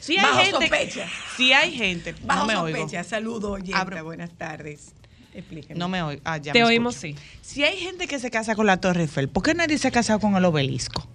[0.00, 1.06] Si hay Bajo gente, sospecha.
[1.36, 2.78] si hay gente, Bajo no me oigo.
[2.78, 3.02] sospecha.
[3.04, 3.74] Saludo, oyente.
[3.74, 4.04] Abro.
[4.04, 4.92] Buenas tardes.
[5.34, 5.78] Explíqueme.
[5.78, 6.22] No me oigo.
[6.24, 7.20] Ah, ya Te me oímos, escucho.
[7.20, 7.38] sí.
[7.42, 9.90] Si hay gente que se casa con la Torre Eiffel, ¿por qué nadie se ha
[9.90, 11.06] casado con el obelisco?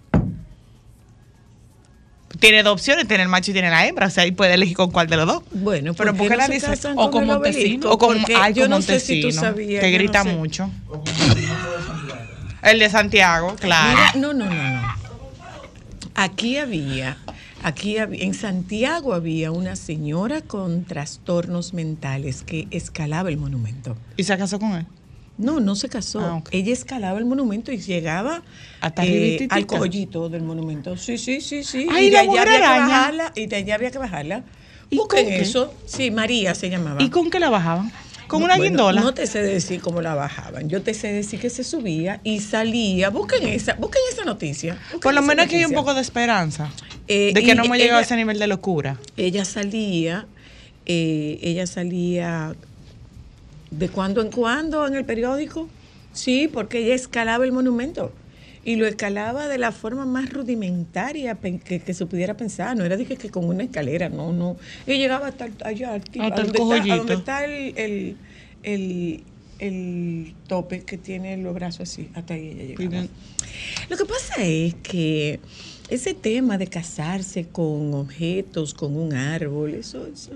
[2.40, 4.76] Tiene dos opciones, tiene el macho y tiene la hembra, o sea, ahí puede elegir
[4.76, 5.44] con cuál de los dos.
[5.52, 7.92] Bueno, Pero ¿por qué no nadie se casan o con el Montesino, obelisco?
[7.92, 9.82] O con, ay, yo con no sé si tú sabías.
[9.82, 10.34] que yo no grita sé.
[10.34, 10.70] mucho.
[12.64, 13.90] El de Santiago, claro.
[13.90, 14.96] Mira, no, no, no, no.
[16.14, 17.18] Aquí había,
[17.64, 23.96] aquí había, en Santiago había una señora con trastornos mentales que escalaba el monumento.
[24.18, 24.86] ¿Y se casó con él?
[25.38, 26.20] No, no se casó.
[26.22, 26.44] Ah.
[26.52, 28.44] Ella escalaba el monumento y llegaba
[28.80, 30.98] Hasta eh, al cogollito del monumento.
[30.98, 31.88] Sí, sí, sí, sí.
[31.92, 33.32] Ay, y de allá había que bajarla.
[33.36, 34.44] Y de allá había que bajarla.
[34.92, 35.74] ¿Y Busquen eso.
[35.86, 37.02] Sí, María se llamaba.
[37.02, 37.92] ¿Y con qué la bajaban?
[38.32, 39.02] ¿Con una Bueno, guindola?
[39.02, 40.70] No te sé decir cómo la bajaban.
[40.70, 43.10] Yo te sé decir que se subía y salía.
[43.10, 44.76] Busquen esa, busquen esa noticia.
[44.76, 46.72] busquen Por lo menos aquí hay un poco de esperanza.
[47.10, 48.98] Eh, de que no hemos llegado a ese nivel de locura.
[49.18, 50.28] ella salía,
[50.86, 52.56] eh, ella salía
[53.70, 55.68] de cuando en cuando en el periódico,
[56.14, 58.14] sí, porque ella escalaba el monumento
[58.64, 62.96] y lo escalaba de la forma más rudimentaria que, que se pudiera pensar, no era
[62.98, 66.52] de que, con una escalera, no, no, ella llegaba hasta allá, al- a, Hasta el
[66.52, 68.16] donde está, a donde está el, el,
[68.64, 69.24] el-
[69.60, 73.08] el tope que tiene los brazos así, hasta ahí ella llegaba.
[73.90, 75.40] Lo que pasa es que
[75.90, 80.32] ese tema de casarse con objetos, con un árbol, eso, eso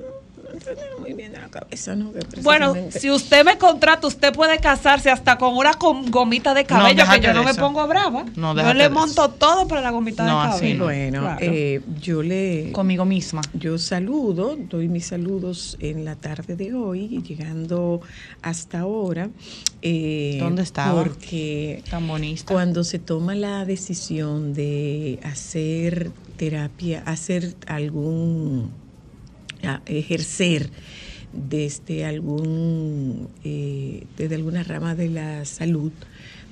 [0.53, 2.11] no muy bien la cabeza, ¿no?
[2.41, 5.71] Bueno, si usted me contrata, usted puede casarse hasta con una
[6.09, 8.25] gomita de cabello, que yo no me pongo brava.
[8.35, 10.77] No, yo le monto todo para la gomita No, de así cabello.
[10.77, 10.83] no.
[10.85, 11.37] bueno, Claro.
[11.41, 12.71] eh, yo le...
[12.71, 13.41] Conmigo misma.
[13.53, 18.01] Yo saludo, doy mis saludos en la tarde de hoy, llegando
[18.41, 19.29] hasta ahora.
[19.81, 21.03] eh, ¿Dónde estaba?
[21.03, 22.51] Porque Tan bonita.
[22.53, 28.71] cuando se toma la decisión de hacer terapia, hacer algún,
[29.85, 30.69] ejercer
[31.33, 35.91] desde algún, eh, desde alguna rama de la salud,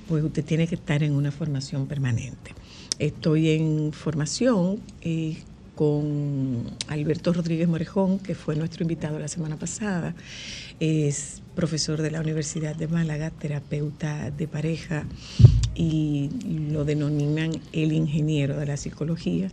[0.08, 2.52] pues usted tiene que estar en una formación permanente.
[2.98, 5.38] Estoy en formación eh,
[5.74, 10.14] con Alberto Rodríguez Morejón, que fue nuestro invitado la semana pasada.
[10.80, 15.04] Es profesor de la Universidad de Málaga, terapeuta de pareja
[15.74, 16.30] y
[16.70, 19.50] lo denominan el ingeniero de la psicología.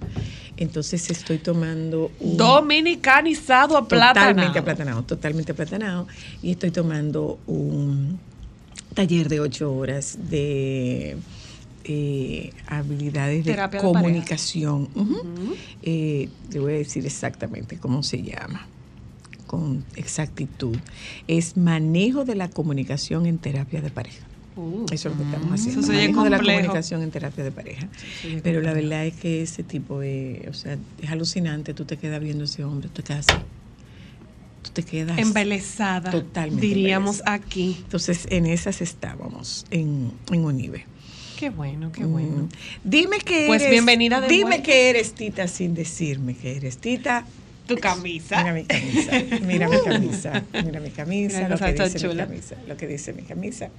[0.58, 4.14] Entonces estoy tomando un Dominicanizado a plata.
[4.14, 6.08] totalmente aplatanado, totalmente aplatanado.
[6.42, 8.20] Y estoy tomando un
[8.94, 11.18] taller de ocho horas de
[11.84, 14.90] eh, habilidades de de comunicación.
[14.94, 15.56] Ujú.
[15.82, 18.68] Eh, le voy a decir exactamente cómo se llama,
[19.48, 20.78] con exactitud.
[21.28, 24.28] Es manejo de la comunicación en terapia de pareja.
[24.56, 25.80] Eso es lo que estamos haciendo.
[25.82, 27.88] Eso se de la comunicación en terapia de pareja.
[28.44, 31.74] Pero la verdad es que ese tipo de, o sea, es alucinante.
[31.74, 33.40] Tú te quedas viendo a ese hombre, tú te quedas así.
[34.62, 36.12] Tú te quedas Embelesada.
[36.12, 37.46] Totalmente Diríamos embelesada.
[37.48, 37.78] aquí.
[37.80, 40.86] Entonces, en esas estábamos, en, en Unive.
[41.40, 42.44] Qué bueno, qué bueno.
[42.44, 42.50] Mm.
[42.84, 43.72] Dime que Pues eres.
[43.72, 44.64] bienvenida de Dime vuelta.
[44.64, 47.26] que eres Tita sin decirme que eres Tita.
[47.68, 48.44] Tu camisa.
[48.44, 49.12] Mira mi camisa.
[49.46, 50.44] Mira mi camisa.
[50.64, 51.38] Mira mi camisa.
[51.40, 53.70] Mira lo, que dice mi camisa lo que dice mi camisa.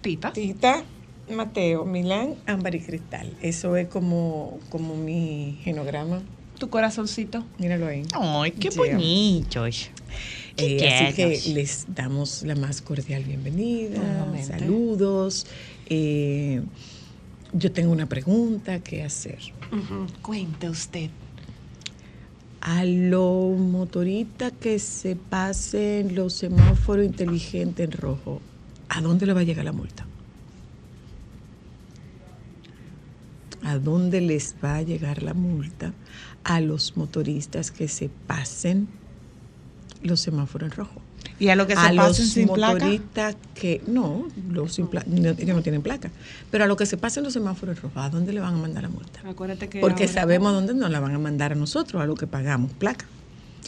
[0.00, 0.32] Tita.
[0.32, 0.84] Tita,
[1.30, 3.32] Mateo, Milán, Ámbar y Cristal.
[3.42, 6.22] Eso es como, como mi genograma.
[6.58, 7.44] Tu corazoncito.
[7.58, 8.02] Míralo ahí.
[8.12, 8.78] Ay, qué Sí.
[8.78, 9.90] bonitos.
[10.56, 14.58] Eh, así que les damos la más cordial bienvenida, Nuevamente.
[14.58, 15.46] saludos.
[15.86, 16.60] Eh,
[17.52, 19.38] yo tengo una pregunta que hacer.
[19.72, 20.06] Ujú.
[20.22, 21.10] Cuente usted.
[22.60, 28.42] A los motoristas que se pasen los semáforos inteligentes en rojo,
[28.90, 30.04] ¿a dónde le va a llegar la multa?
[33.62, 35.92] ¿A dónde les va a llegar la multa
[36.44, 38.88] a los motoristas que se pasen
[40.02, 41.00] los semáforos en rojo?
[41.38, 42.72] Y a lo que se a pasen los sin placa.
[42.74, 46.10] motoristas que no, los sin pla- no, ellos no tienen placa,
[46.50, 48.82] pero a los que se pasen los semáforos rojos, ¿a dónde le van a mandar
[48.84, 49.20] la multa?
[49.26, 49.80] Acuérdate que.
[49.80, 53.06] Porque sabemos dónde nos la van a mandar a nosotros, a lo que pagamos placa.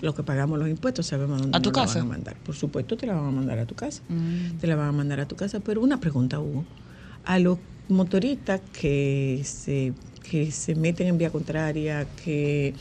[0.01, 1.99] Lo que pagamos los impuestos, sabemos a dónde ¿A tu nos la casa?
[2.01, 2.37] van a mandar.
[2.37, 4.03] Por supuesto, te la van a mandar a tu casa.
[4.09, 4.59] Mm.
[4.59, 5.61] Te la van a mandar a tu casa.
[5.61, 6.65] Pero una pregunta, Hugo.
[7.25, 12.75] A los motoristas que se, que se meten en vía contraria, que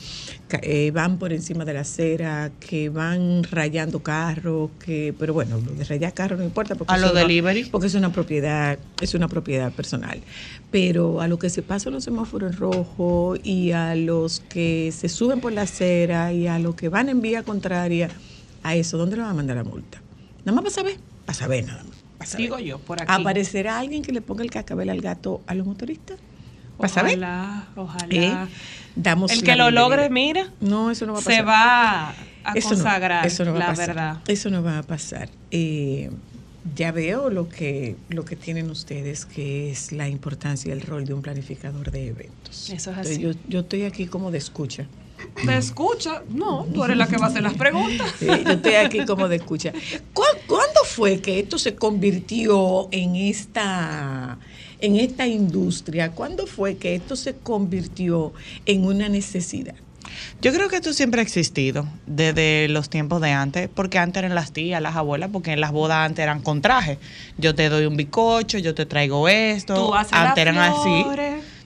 [0.61, 5.71] eh, van por encima de la acera, que van rayando carros, que, pero bueno, lo
[5.73, 7.65] de rayar carros no importa porque A lo delivery.
[7.65, 10.21] porque es una propiedad, es una propiedad personal.
[10.71, 15.09] Pero a lo que se pasan los semáforos en rojo y a los que se
[15.09, 18.09] suben por la acera y a los que van en vía contraria,
[18.63, 20.01] a eso, ¿dónde le van a mandar la multa?
[20.45, 22.37] Nada más para saber, para saber nada más.
[22.37, 23.11] Digo yo, por aquí.
[23.11, 26.17] ¿Aparecerá alguien que le ponga el cascabel al gato a los motoristas?
[26.89, 27.13] Saber.
[27.17, 28.07] Ojalá, ojalá.
[28.09, 28.47] ¿Eh?
[28.95, 31.35] Damos El que lo logre, mira, No, eso no va a pasar.
[31.39, 32.09] se va
[32.43, 33.87] a Eso no, consagrar, eso no va a la pasar.
[33.87, 34.17] verdad.
[34.27, 35.29] Eso no va a pasar.
[35.51, 36.09] Eh,
[36.75, 41.05] ya veo lo que, lo que tienen ustedes, que es la importancia y el rol
[41.05, 42.69] de un planificador de eventos.
[42.69, 43.21] Eso es Entonces, así.
[43.21, 44.85] Yo, yo estoy aquí como de escucha.
[45.45, 46.23] ¿Te escucha?
[46.29, 48.11] No, tú eres la que va a hacer las preguntas.
[48.21, 49.71] Eh, yo estoy aquí como de escucha.
[50.13, 54.37] ¿Cu- ¿Cuándo fue que esto se convirtió en esta,
[54.81, 56.11] en esta industria?
[56.11, 58.33] ¿Cuándo fue que esto se convirtió
[58.65, 59.75] en una necesidad?
[60.41, 64.35] Yo creo que esto siempre ha existido desde los tiempos de antes, porque antes eran
[64.35, 66.97] las tías, las abuelas, porque en las bodas antes eran con traje.
[67.37, 69.75] Yo te doy un bizcocho, yo te traigo esto.
[69.75, 71.05] Tú haces antes las eran así.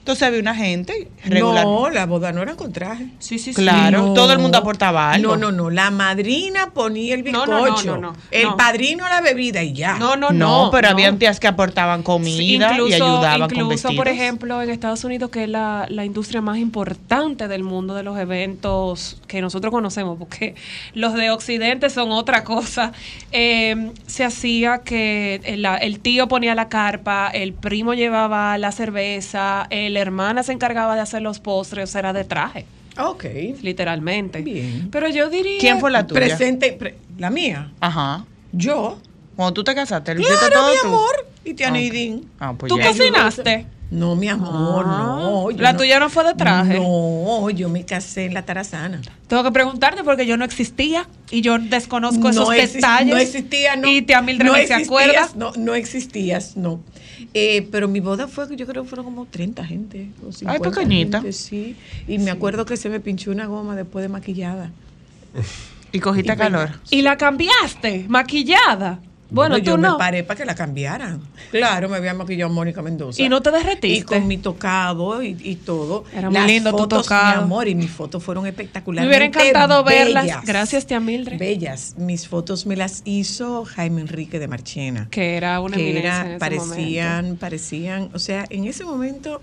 [0.06, 1.64] Entonces había una gente regular.
[1.64, 3.08] No, la boda no era con traje.
[3.18, 3.60] Sí, sí, sí.
[3.60, 4.14] Claro, No.
[4.14, 5.36] todo el mundo aportaba algo.
[5.36, 5.70] No, no, no.
[5.70, 7.46] La madrina ponía el bizcocho.
[7.50, 8.16] no, no, no, no.
[8.30, 8.56] El No.
[8.56, 9.98] padrino la bebida y ya.
[9.98, 10.70] No, no, No, no.
[10.70, 10.92] pero no.
[10.94, 13.96] habían tías que aportaban comida incluso, y ayudaban con incluso vestidos.
[13.96, 18.04] por ejemplo, en Estados Unidos, que es la, la industria más importante del mundo de
[18.04, 20.54] los eventos que nosotros conocemos, porque
[20.94, 22.92] los de Occidente son otra cosa,
[23.32, 29.66] eh, se hacía que el, el tío ponía la carpa, el primo llevaba la cerveza,
[29.70, 32.66] eh, la hermana se encargaba de hacer los postres, era de traje,
[32.98, 33.24] Ok.
[33.62, 34.42] literalmente.
[34.42, 34.88] Bien.
[34.90, 35.58] Pero yo diría...
[35.58, 36.20] ¿Quién fue la tuya?
[36.20, 36.72] Presente.
[36.72, 37.72] pre- la mía.
[37.80, 38.24] Ajá.
[38.52, 38.98] Yo.
[39.36, 40.86] Cuando tú te casaste, ¿lo hiciste Claro, todo mi tú?
[40.88, 41.26] amor.
[41.44, 42.28] Y te Ah, Neidín.
[42.38, 42.86] Ah, pues ¿Tú ya.
[42.88, 43.66] cocinaste?
[43.88, 45.50] No, mi amor, Ah, no.
[45.52, 46.74] yo ¿la tuya no fue de traje?
[46.80, 49.00] No, yo me casé en la tarazana.
[49.28, 53.14] Tengo que preguntarte porque yo no existía y yo desconozco esos detalles.
[53.14, 53.86] No existía, no.
[53.88, 55.28] Y tía Mildred no se acuerda.
[55.36, 56.80] No, no existías, no.
[57.38, 60.08] Eh, pero mi boda fue, yo creo que fueron como 30 gente.
[60.26, 61.18] O 50 pequeñita.
[61.18, 61.76] gente, sí.
[62.08, 64.70] Y me acuerdo que se me pinchó una goma después de maquillada.
[65.92, 66.70] Y cogiste Y calor.
[66.90, 69.00] Y la cambiaste, maquillada.
[69.28, 69.98] Bueno, yo tú me no.
[69.98, 71.20] paré para que la cambiaran.
[71.50, 73.20] Claro, me había maquillado Mónica Mendoza.
[73.20, 73.88] ¿Y no te derretiste?
[73.88, 76.04] Y con mi tocado y, y todo.
[76.12, 77.38] Era muy lindo tu fotos, tocado.
[77.38, 79.04] Mi amor, y mis fotos fueron espectaculares.
[79.04, 80.44] Me hubiera encantado verlas.
[80.44, 81.38] Gracias, tía Mildred.
[81.38, 81.94] Bellas.
[81.98, 85.08] Mis fotos me las hizo Jaime Enrique de Marchena.
[85.10, 87.40] Que era una que era, en ese parecían, momento.
[87.40, 89.42] parecían, o sea, en ese momento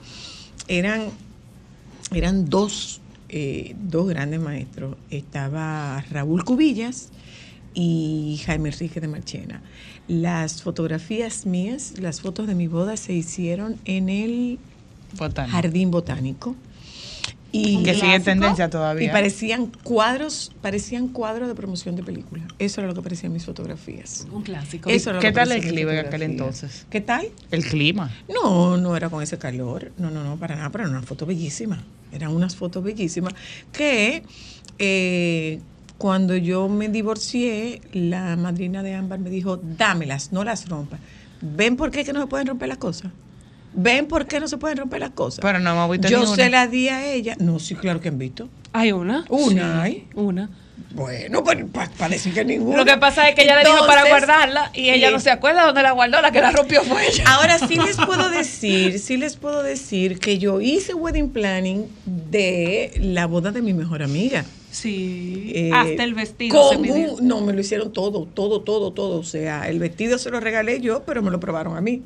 [0.67, 1.07] eran,
[2.13, 4.95] eran dos, eh, dos grandes maestros.
[5.09, 7.09] Estaba Raúl Cubillas
[7.73, 9.61] y Jaime Enrique de Marchena.
[10.07, 14.59] Las fotografías mías, las fotos de mi boda se hicieron en el
[15.17, 15.53] Botánico.
[15.53, 16.55] Jardín Botánico.
[17.55, 19.11] Y, Que sigue en tendencia y todavía.
[19.11, 22.43] parecían cuadros, parecían cuadros de promoción de película.
[22.57, 24.25] Eso era lo que parecían mis fotografías.
[24.31, 24.89] Un clásico.
[24.89, 26.87] Eso era lo ¿Qué que tal el clima en aquel entonces?
[26.89, 27.27] ¿Qué tal?
[27.51, 28.11] El clima.
[28.27, 29.91] No, no era con ese calor.
[29.99, 31.83] No, no, no, para nada, pero era una foto bellísima.
[32.11, 33.35] Eran unas fotos bellísimas
[33.71, 34.23] que
[34.79, 35.59] eh,
[36.03, 40.99] cuando yo me divorcié, la madrina de Ámbar me dijo, dámelas, no las rompas.
[41.39, 43.09] ¿Ven por qué que no se pueden romper las cosas?
[43.73, 45.39] ¿Ven por qué no se pueden romper las cosas?
[45.41, 47.37] Pero no hemos visto yo se la di a ella.
[47.39, 48.49] No, sí, claro que han visto.
[48.73, 49.23] ¿Hay una?
[49.29, 50.07] Una Sí, hay.
[50.13, 50.49] Una.
[50.93, 52.75] Bueno, pues pa- parece que ninguna.
[52.79, 55.13] Lo que pasa es que ella le dijo para guardarla y ella sí.
[55.13, 57.23] no se acuerda dónde la guardó, la que la rompió fue ella.
[57.27, 62.91] Ahora sí les puedo decir, sí les puedo decir que yo hice wedding planning de
[62.99, 64.43] la boda de mi mejor amiga.
[64.73, 65.51] Sí.
[65.53, 69.19] Eh, Hasta el vestido se un- no, me lo hicieron todo, todo, todo, todo.
[69.19, 72.01] O sea, el vestido se lo regalé yo, pero me lo probaron a mí.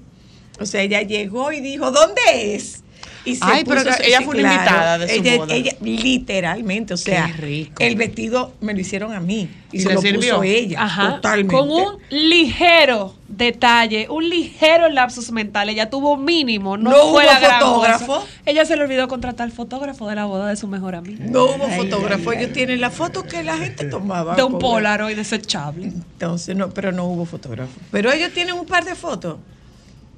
[0.60, 2.22] O sea, ella llegó y dijo, ¿dónde
[2.56, 2.84] es?
[3.26, 5.54] Y se Ay, pero ella fue una invitada de su ella, boda.
[5.54, 7.76] ella, literalmente, o sea, rico.
[7.84, 10.36] el vestido me lo hicieron a mí y, ¿Y se lo sirvió?
[10.36, 11.16] puso ella, Ajá.
[11.16, 11.54] totalmente.
[11.54, 15.68] Con un ligero detalle, un ligero lapsus mental.
[15.68, 18.26] Ella tuvo mínimo, no, No fue hubo la fotógrafo.
[18.46, 21.26] Ella se le olvidó contratar fotógrafo de la boda de su mejor amiga.
[21.28, 24.36] No hubo fotógrafo, ellos tienen la foto que la gente tomaba.
[24.36, 24.58] De un.
[24.58, 25.88] Polaroid desechable.
[25.88, 27.74] Entonces, no, pero no hubo fotógrafo.
[27.92, 29.38] Pero ellos tienen un par de fotos.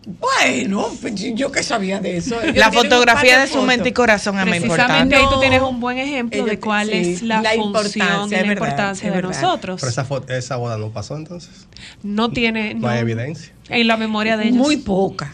[0.05, 2.41] Bueno, pues, yo que sabía de eso.
[2.43, 5.15] Ellos La fotografía de su mente y corazón es muy Precisamente importante.
[5.15, 8.07] ahí tú No, tienes un buen ejemplo de cuál sí, es la, la función importancia,
[8.37, 9.41] y la verdad, importancia de verdad.
[9.41, 9.81] nosotros.
[9.81, 11.67] Pero esa, esa boda no pasó entonces.
[12.01, 13.53] No tiene No hay no- evidencia.
[13.69, 14.57] En la memoria de ellos.
[14.57, 15.31] Muy poca.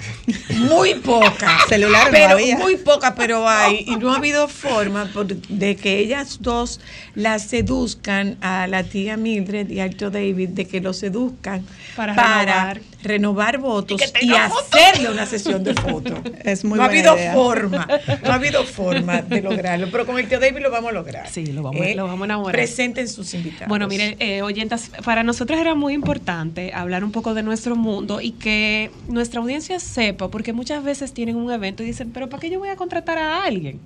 [0.50, 1.58] Muy poca.
[1.70, 2.58] Celulares no pero.
[2.60, 3.84] Muy poca, pero hay.
[3.88, 6.80] Y no ha habido forma por- de que ellas dos
[7.16, 12.14] las seduzcan a la tía Mildred y al tío David, de que los seduzcan Para
[12.14, 12.82] renovar.
[13.04, 16.14] renovar votos y, hacerle una sesión de fotos.
[16.44, 17.34] Es muy no ha habido idea.
[17.34, 17.88] forma,
[18.24, 19.88] no ha habido forma de lograrlo.
[19.92, 21.30] Pero con el tío David lo vamos a lograr.
[21.30, 22.52] Sí, lo vamos- lo vamos a enamorar.
[22.54, 23.68] Presenten sus invitados.
[23.70, 28.20] Bueno, miren, eh, oyentas, para nosotros era muy importante hablar un poco de nuestro mundo
[28.26, 32.42] y que nuestra audiencia sepa, porque muchas veces tienen un evento y dicen, pero ¿para
[32.42, 33.80] qué yo voy a contratar a alguien?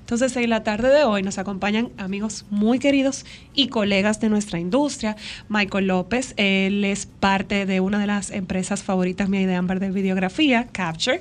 [0.00, 4.58] Entonces, en la tarde de hoy nos acompañan amigos muy queridos y colegas de nuestra
[4.58, 5.16] industria.
[5.48, 9.90] Michael López, él es parte de una de las empresas favoritas mía y de de
[9.90, 11.20] videografía, Capture.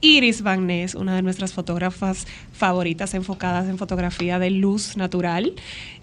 [0.00, 2.26] Iris Van Ness, una de nuestras fotógrafas
[2.58, 5.54] favoritas enfocadas en fotografía de luz natural.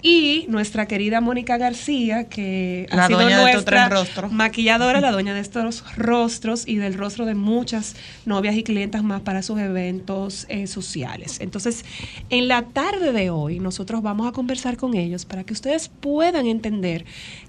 [0.02, 3.89] Y nuestra querida Mónica García, que La ha sido nuestra
[4.30, 9.22] maquilladora, la dueña de estos rostros y del rostro de muchas novias y clientas más
[9.22, 11.40] para sus eventos eh, sociales.
[11.42, 11.84] Entonces,
[12.29, 16.46] en la tarde de hoy, nosotros vamos a conversar con ellos para que ustedes puedan
[16.46, 17.06] entender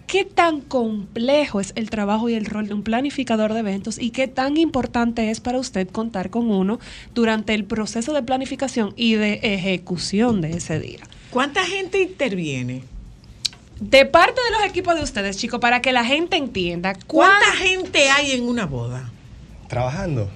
[0.07, 4.11] qué tan complejo es el trabajo y el rol de un planificador de eventos y
[4.11, 6.78] qué tan importante es para usted contar con uno
[7.14, 11.00] durante el proceso de planificación y de ejecución de ese día.
[11.30, 12.82] ¿Cuánta gente interviene?
[13.80, 17.57] De parte de los equipos de ustedes, chicos, para que la gente entienda ¿Cuánta cuánta
[17.59, 19.11] gente hay en una boda?
[19.68, 20.30] Trabajando.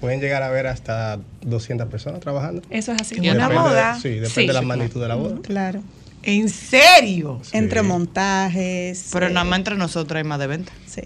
[0.00, 2.60] Pueden llegar a ver hasta 200 personas trabajando.
[2.70, 3.14] Eso es así.
[3.16, 3.94] ¿En una de- boda?
[4.00, 4.46] sí, depende Sí.
[4.46, 5.38] de la magnitud de la boda.
[5.42, 5.82] Claro.
[6.22, 7.40] ¿En serio?
[7.42, 9.08] Sí, Entre montajes.
[9.12, 10.72] Pero eh, nada más entre nosotros hay más de 20.
[10.86, 11.02] Sí.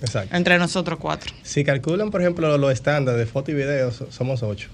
[0.00, 0.36] Exacto.
[0.36, 1.32] Entre nosotros cuatro.
[1.42, 4.68] Si calculan, por ejemplo, los estándares de foto y video, so- somos ocho.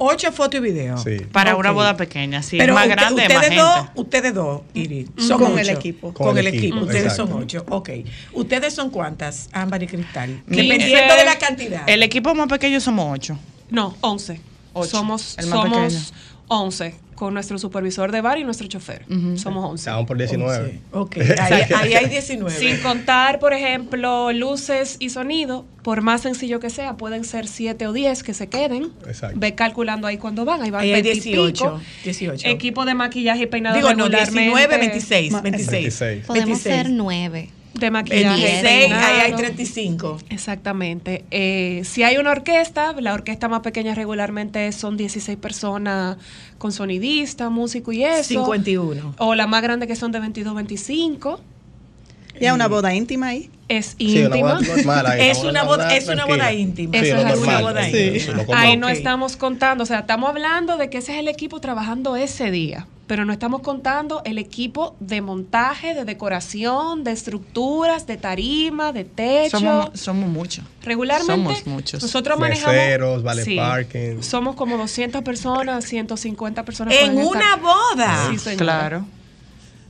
[0.00, 1.02] Ocho fotos y videos.
[1.02, 1.16] Sí.
[1.32, 2.56] Para una boda pequeña, sí.
[2.56, 3.62] Pero más usted- grande, más ustedes gente.
[3.62, 5.58] dos, ustedes dos, Iris, son Con ocho.
[5.60, 6.14] el equipo.
[6.14, 7.26] Con, el equipo, ustedes exacto.
[7.32, 7.64] son ocho.
[7.68, 7.90] Ok.
[8.32, 10.40] ¿Ustedes son cuántas, Ámbar y Cristal?
[10.46, 11.82] Dependiendo de la cantidad.
[11.88, 13.38] El equipo más pequeño somos ocho.
[13.70, 14.40] No, 11.
[14.72, 16.00] Ocho, Somos, el más somos pequeño.
[16.48, 19.04] 11 con nuestro supervisor de bar y nuestro chofer.
[19.34, 19.80] Somos 11.
[19.80, 20.78] Estaban por 19.
[20.92, 22.56] Ok, ahí, ahí hay 19.
[22.56, 27.88] Sin contar, por ejemplo, luces y sonido, por más sencillo que sea, pueden ser 7
[27.88, 28.92] o 10 que se queden.
[29.04, 29.36] Exacto.
[29.36, 31.80] Ve calculando ahí cuando van, ahí van Ahí hay 20 y 18, pico.
[32.04, 32.48] 18.
[32.50, 35.32] Equipo de maquillaje y peinado Digo, no, regularmente 19, 26.
[35.32, 35.72] Ma- 26.
[35.72, 36.26] 26.
[36.26, 36.74] Podemos 26.
[36.76, 37.50] ser nueve.
[37.78, 38.42] De maquillaje.
[38.42, 39.36] 26, ahí hay peinado.
[39.36, 40.18] 35.
[40.30, 41.24] Exactamente.
[41.30, 46.16] Eh, si hay una orquesta, la orquesta más pequeña regularmente son 16 personas
[46.58, 48.22] con sonidista, músico y eso.
[48.24, 49.14] 51.
[49.18, 51.40] O la más grande que son de 22, 25.
[52.40, 53.50] Y hay una boda íntima ahí.
[53.68, 54.54] Es íntima.
[54.54, 56.92] boda normal ahí, Es una boda- es una boda íntima.
[56.94, 57.34] Sí, Eso es así.
[57.40, 58.44] normal, Una boda sí, íntima.
[58.58, 62.16] Ahí no estamos contando, o sea, estamos hablando de que ese es el equipo trabajando
[62.16, 68.16] ese día, pero no estamos contando el equipo de montaje, de decoración, de estructuras, de
[68.18, 69.58] tarima, de techo.
[69.58, 70.64] Somos, somos muchos.
[70.82, 72.02] Regularmente Somos muchos.
[72.02, 74.22] nosotros manejamos Meseros, vale parking.
[74.22, 78.28] Somos como 200 personas, 150 personas En una estar- boda.
[78.30, 78.58] Sí, señora.
[78.64, 79.06] Claro.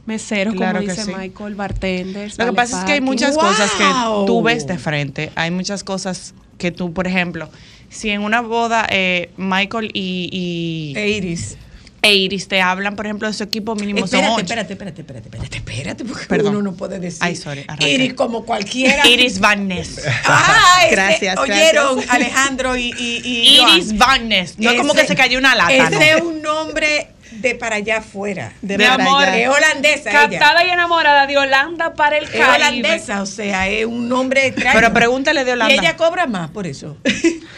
[0.07, 1.15] Meseros, Claro como que dice sí.
[1.15, 2.39] Michael, bartenders.
[2.39, 3.85] Lo que pasa es que hay muchas cosas que
[4.27, 5.31] tú ves de frente.
[5.35, 7.51] Hay muchas cosas que tú, por ejemplo,
[7.91, 11.59] si en una boda eh, Michael y, y- E Iris.
[12.01, 14.45] E Iris te hablan, por ejemplo, de su equipo mínimo Espérate, son ocho.
[14.45, 16.57] espérate, espérate, espérate, espérate, espérate, porque Perdón.
[16.57, 17.19] uno no puede decir.
[17.23, 17.67] Ay, sorry.
[17.81, 19.07] Iris como cualquiera.
[19.07, 20.01] Iris Van Ness.
[20.25, 22.15] Ah, este, Gracias, Oyeron, gracias.
[22.15, 23.97] Alejandro y, y, y Iris.
[23.99, 24.59] Van Ness.
[24.59, 26.01] No es como que se cayó una lata, Ese ¿no?
[26.01, 27.09] es un nombre
[27.41, 28.53] de para allá afuera.
[28.63, 29.37] De para amor, allá.
[29.39, 30.29] Es holandesa ella.
[30.39, 32.55] Captada y enamorada de Holanda para el Es Caribe.
[32.57, 34.79] holandesa, o sea, es un nombre extraño.
[34.79, 35.75] Pero pregúntale de Holanda.
[35.75, 36.97] Y ella cobra más por eso.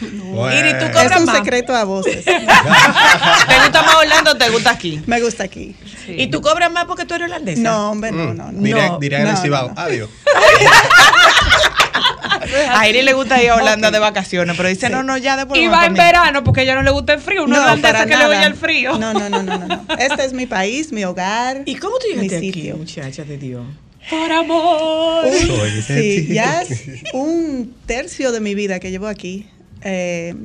[0.01, 0.57] Bueno.
[0.57, 1.35] Iris, tú Es un más.
[1.37, 2.25] secreto a voces.
[2.25, 5.01] ¿Te gusta más Orlando o te gusta aquí?
[5.05, 5.75] Me gusta aquí.
[6.07, 7.61] ¿Y tú cobras más porque tú eres holandesa?
[7.61, 8.51] No, hombre, no, no.
[8.51, 8.61] no.
[8.61, 9.73] Diré, No, diré en no, no, no.
[9.75, 10.09] Adiós.
[12.73, 15.59] A Iris le gusta ir a Holanda de vacaciones, pero dice, no, no, ya después
[15.59, 17.43] Y vamos va en verano porque a ella no le gusta el frío.
[17.43, 18.97] Uno No, holandesa que le oye el frío.
[18.97, 19.85] No, no, no, no, no.
[19.99, 21.61] Este es mi país, mi hogar.
[21.65, 22.77] ¿Y cómo tú llegaste mi aquí, sitio.
[22.77, 23.63] muchacha de Dios?
[24.09, 25.25] Por amor.
[25.31, 29.47] Soy- Sí, ya es un tercio de mi vida que llevo aquí.
[29.83, 30.35] Eh,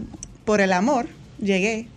[0.44, 1.06] por el amor
[1.40, 1.88] llegué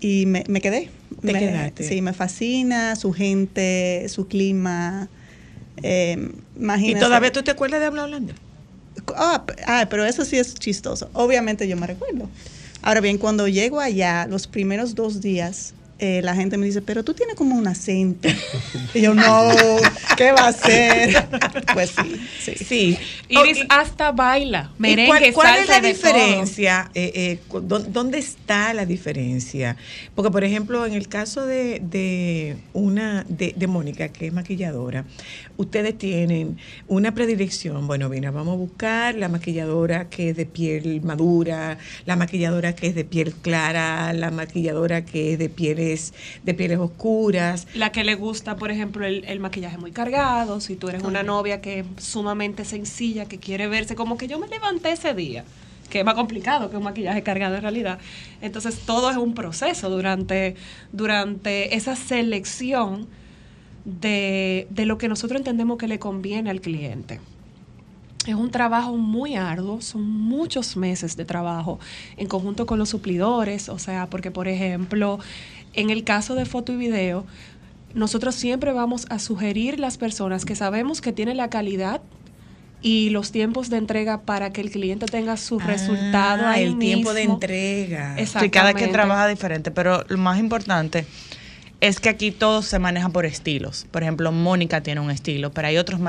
[0.00, 0.90] y me, me quedé.
[1.24, 1.84] Te Me- quedaste.
[1.84, 5.08] Sí, me fascina su gente, su clima.
[5.82, 6.32] Eh,
[6.82, 8.36] ¿Y todavía tú te acuerdas de hablar holandés?
[9.16, 11.08] Ah, ah, pero eso sí es chistoso.
[11.12, 12.28] Obviamente yo me recuerdo.
[12.82, 17.02] Ahora bien, cuando llego allá, los primeros dos días, eh, la gente me dice, pero
[17.02, 18.28] tú tienes como un acento.
[18.94, 19.50] y yo, no,
[20.16, 21.28] ¿qué va a ser?
[21.74, 22.64] Pues sí, sí.
[22.64, 22.98] Sí.
[23.28, 24.70] Iris hasta baila.
[24.78, 26.90] ¿Y Merengue, ¿Cuál, cuál es la diferencia?
[26.94, 29.76] Eh, eh, ¿Dónde está la diferencia?
[30.14, 35.04] Porque, por ejemplo, en el caso de, de una de, de Mónica, que es maquilladora,
[35.56, 37.86] ustedes tienen una predilección.
[37.86, 42.88] Bueno, mira, vamos a buscar la maquilladora que es de piel madura, la maquilladora que
[42.88, 45.48] es de piel clara, la maquilladora que es de
[45.88, 47.66] pieles de pieles oscuras.
[47.74, 50.60] La que le gusta, por ejemplo, el, el maquillaje muy cargado.
[50.60, 54.38] Si tú eres una novia que es sumamente sencilla, que quiere verse como que yo
[54.38, 55.44] me levanté ese día.
[55.90, 57.98] Que es más complicado que un maquillaje cargado en realidad.
[58.42, 60.54] Entonces, todo es un proceso durante,
[60.92, 63.06] durante esa selección
[63.86, 67.20] de, de lo que nosotros entendemos que le conviene al cliente.
[68.26, 71.78] Es un trabajo muy arduo, son muchos meses de trabajo
[72.18, 75.18] en conjunto con los suplidores, o sea, porque por ejemplo,
[75.80, 77.24] en el caso de foto y video,
[77.94, 82.00] nosotros siempre vamos a sugerir las personas que sabemos que tienen la calidad
[82.80, 86.78] y los tiempos de entrega para que el cliente tenga su resultado Ah, ahí el
[86.78, 88.14] tiempo de entrega.
[88.18, 88.44] Exacto.
[88.44, 88.92] Sí, cada quien Exactamente.
[88.92, 91.06] trabaja diferente, pero lo más importante
[91.80, 93.86] es que aquí todo se maneja por estilos.
[93.92, 96.00] Por ejemplo, Mónica tiene un estilo, pero hay otros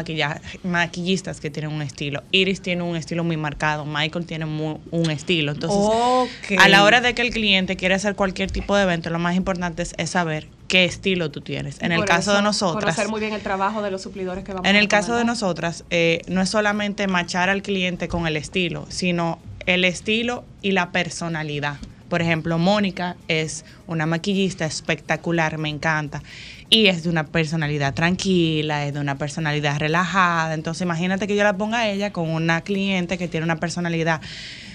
[0.64, 2.24] maquillistas que tienen un estilo.
[2.32, 5.52] Iris tiene un estilo muy marcado, Michael tiene mu- un estilo.
[5.52, 5.80] Entonces,
[6.58, 9.36] a la hora de que el cliente quiere hacer cualquier tipo de evento, lo más
[9.36, 11.82] importante es, es saber qué estilo tú tienes.
[11.82, 14.68] En el caso de nosotras, Conocer muy bien el trabajo de los suplidores que vamos
[14.68, 18.38] en a el caso de nosotras, eh, no es solamente machar al cliente con el
[18.38, 21.78] estilo, sino el estilo y la personalidad.
[22.10, 26.22] Por ejemplo, Mónica es una maquillista espectacular, me encanta.
[26.70, 30.54] Y es de una personalidad tranquila, es de una personalidad relajada.
[30.54, 34.22] Entonces, imagínate que yo la ponga a ella con una cliente que tiene una personalidad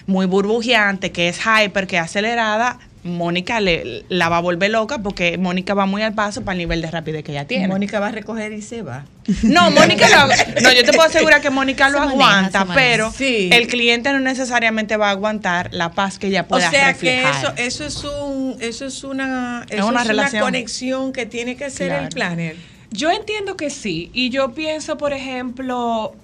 [0.06, 2.78] muy burbujeante, que es hyper, que es acelerada.
[3.04, 6.58] Mónica le, la va a volver loca porque Mónica va muy al paso para el
[6.60, 7.68] nivel de rapidez que ella tiene.
[7.68, 9.04] Mónica va a recoger y se va.
[9.42, 10.26] No, Mónica lo,
[10.62, 13.50] no, yo te puedo asegurar que Mónica lo maneja, aguanta, pero Sí.
[13.52, 17.22] el cliente no necesariamente va a aguantar la paz que ella O pueda sea que
[17.22, 17.34] reflejar.
[17.58, 20.42] eso, eso es un, eso es una, Es eso una es relación.
[20.42, 22.56] conexión que tiene que hacer el planner.
[22.90, 24.10] Yo entiendo que sí.
[24.14, 26.14] Y yo pienso, por ejemplo,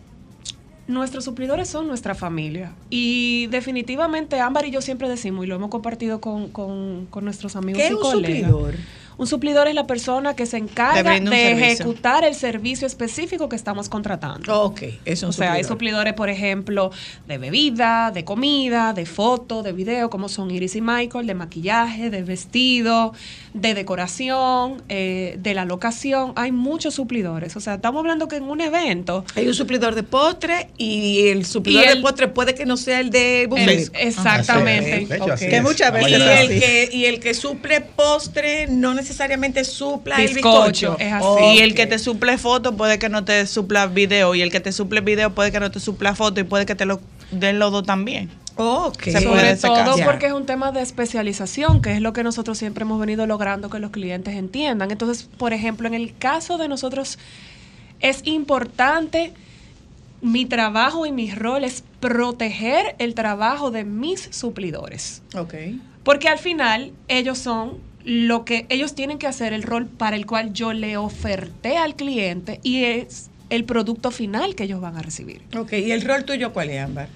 [0.91, 2.73] nuestros suplidores son nuestra familia.
[2.91, 7.57] Y definitivamente Ámbar y yo siempre decimos, y lo hemos compartido con, con- con nuestros
[7.57, 8.51] amigos ¿Qué y es un colegas.
[8.51, 8.75] suplidor?
[9.21, 11.55] Un suplidor es la persona que se encarga de servicio.
[11.75, 14.63] ejecutar el servicio específico que estamos contratando.
[14.63, 15.69] Ok, eso es un O sea, hay suplidor.
[16.01, 16.91] suplidores, por ejemplo,
[17.29, 22.09] de bebida, de comida, de foto, de video, como son Iris y Michael, de maquillaje,
[22.09, 23.13] de vestido,
[23.53, 26.33] de decoración, eh, de la locación.
[26.37, 27.57] Hay muchos suplidores.
[27.57, 29.27] O sea, estamos hablando que en un evento.
[29.37, 32.79] Hay un suplidor de postre y el suplidor Y el- de postre puede que no
[32.79, 33.91] sea el de buffet.
[33.99, 35.05] Exactamente.
[35.07, 38.95] De hecho, así Que muchas veces Y el, que, y el que suple postre no
[38.95, 39.10] necesariamente
[39.65, 41.45] supla el Bizcocho, es así.
[41.55, 44.35] Y el que te suple foto puede que no te supla video.
[44.35, 46.75] Y el que te suple video puede que no te supla foto y puede que
[46.75, 47.01] te lo
[47.31, 48.31] den los dos también.
[48.57, 49.05] Ok.
[49.05, 50.05] Se puede Sobre todo caso.
[50.05, 53.71] porque es un tema de especialización, que es lo que nosotros siempre hemos venido logrando
[53.71, 54.91] que los clientes entiendan.
[54.91, 57.19] Entonces, por ejemplo, en el caso de nosotros,
[58.01, 59.33] es importante,
[60.21, 65.23] mi trabajo y mi rol es proteger el trabajo de mis suplidores.
[65.35, 65.55] Ok.
[66.03, 70.27] Porque al final ellos son lo que ellos tienen que hacer el rol para el
[70.27, 75.03] cual yo le oferté al cliente y es el producto final que ellos van a
[75.03, 75.43] recibir.
[75.57, 75.73] Ok.
[75.75, 77.09] ¿Y el rol tuyo cuál es, Ámbar?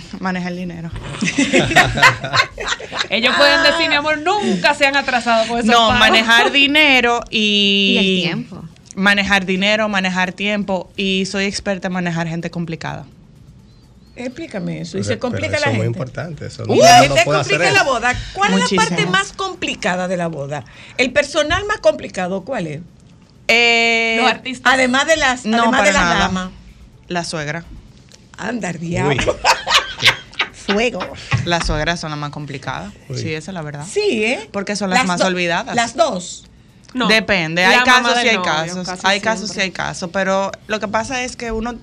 [0.20, 0.90] Maneja el dinero.
[3.10, 5.70] Ellos pueden decir, mi amor, nunca se han atrasado con eso.
[5.70, 7.94] No, manejar dinero y...
[7.94, 8.64] Y el tiempo.
[8.96, 10.90] Manejar dinero, manejar tiempo.
[10.96, 13.06] Y soy experta en manejar gente complicada.
[14.16, 14.96] Explícame eso.
[14.96, 15.98] Y Pero- se complica eso la es muy gente.
[15.98, 16.46] importante.
[16.46, 18.14] Eso Y no- la uno no gente complica la boda.
[18.32, 20.64] ¿Cuál es la parte más complicada de la boda?
[20.98, 22.80] El personal más complicado, ¿cuál es?
[23.48, 24.72] Eh, Los artistas.
[24.72, 26.18] Además de las, no, además para de las nada.
[26.20, 26.50] damas.
[27.08, 27.64] La suegra.
[28.38, 29.36] Andar diablo.
[30.66, 31.00] Fuego.
[31.44, 32.92] Las suegras son las más complicadas.
[33.08, 33.18] Uy.
[33.18, 33.84] Sí, esa es la verdad.
[33.90, 34.48] Sí, ¿eh?
[34.52, 35.74] Porque son las más olvidadas.
[35.76, 36.46] Las dos.
[36.94, 38.86] No, Depende, la hay casos y hay novio, casos.
[38.86, 41.74] casi Hay casos y hay casos, pero lo que pasa es que uno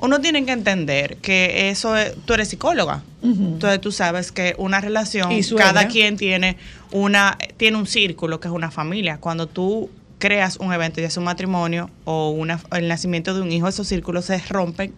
[0.00, 3.02] uno tiene que entender que eso es, tú eres psicóloga.
[3.22, 6.56] Entonces tú sabes que una relación, cada quien tiene
[6.92, 9.18] una tiene un círculo que es una familia.
[9.18, 13.50] Cuando tú creas un evento, ya sea un matrimonio o una, el nacimiento de un
[13.50, 14.92] hijo, esos círculos se rompen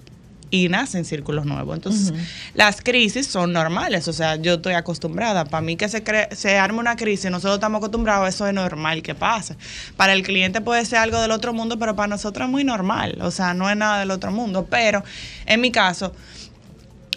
[0.51, 1.77] y nacen círculos nuevos.
[1.77, 2.13] Entonces,
[2.55, 5.45] las crisis son normales, o sea, yo estoy acostumbrada.
[5.45, 9.03] Para mí que se, cre- se arme una crisis, nosotros estamos acostumbrados, eso es normal
[9.03, 9.57] que pase.
[9.97, 13.19] Para el cliente puede ser algo del otro mundo, pero para nosotros es muy normal,
[13.21, 14.67] o sea, no es nada del otro mundo.
[14.69, 15.05] Pero,
[15.47, 16.13] en mi caso,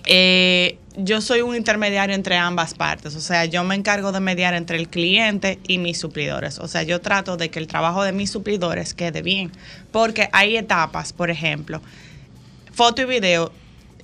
[0.05, 4.53] eh, yo soy un intermediario entre ambas partes, o sea, yo me encargo de mediar
[4.53, 8.11] entre el cliente y mis suplidores, o sea, yo trato de que el trabajo de
[8.11, 9.51] mis suplidores quede bien,
[9.91, 11.81] porque hay etapas, por ejemplo,
[12.73, 13.51] foto y video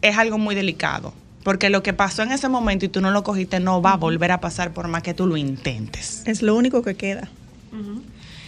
[0.01, 1.13] es algo muy delicado,
[1.43, 3.97] porque lo que pasó en ese momento y tú no lo cogiste no va a
[3.97, 6.24] volver a pasar por más que tú lo intentes.
[6.26, 7.28] Es lo único que queda.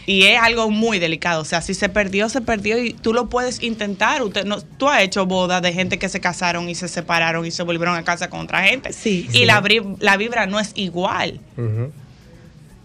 [0.07, 1.41] Y es algo muy delicado.
[1.41, 4.23] O sea, si se perdió, se perdió y tú lo puedes intentar.
[4.23, 7.51] Usted no, tú has hecho bodas de gente que se casaron y se separaron y
[7.51, 8.93] se volvieron a casa con otra gente.
[8.93, 9.45] Sí, Y sí.
[9.45, 9.63] La,
[9.99, 11.39] la vibra no es igual.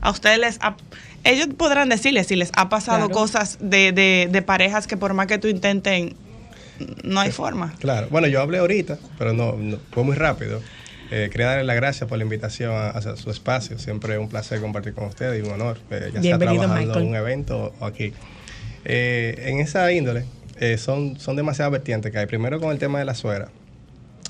[0.03, 0.59] A ustedes les...
[0.61, 0.77] ha-
[1.25, 3.15] ellos podrán decirles si les ha pasado Claro.
[3.15, 6.15] cosas de, de, de parejas que por más que tú intenten,
[7.05, 7.75] no hay forma.
[7.79, 10.61] Claro, bueno, yo hablé ahorita, pero no, no- fue muy rápido.
[11.11, 13.79] Eh, quería darle las gracias por la invitación a, a su espacio.
[13.79, 17.03] Siempre es un placer compartir con ustedes y un honor, eh, ya sea trabajando Michael.
[17.05, 18.13] en un evento o aquí.
[18.85, 20.25] Eh, en esa índole
[20.59, 22.27] eh, son, son demasiadas vertientes que hay.
[22.27, 23.49] Primero con el tema de la suegra.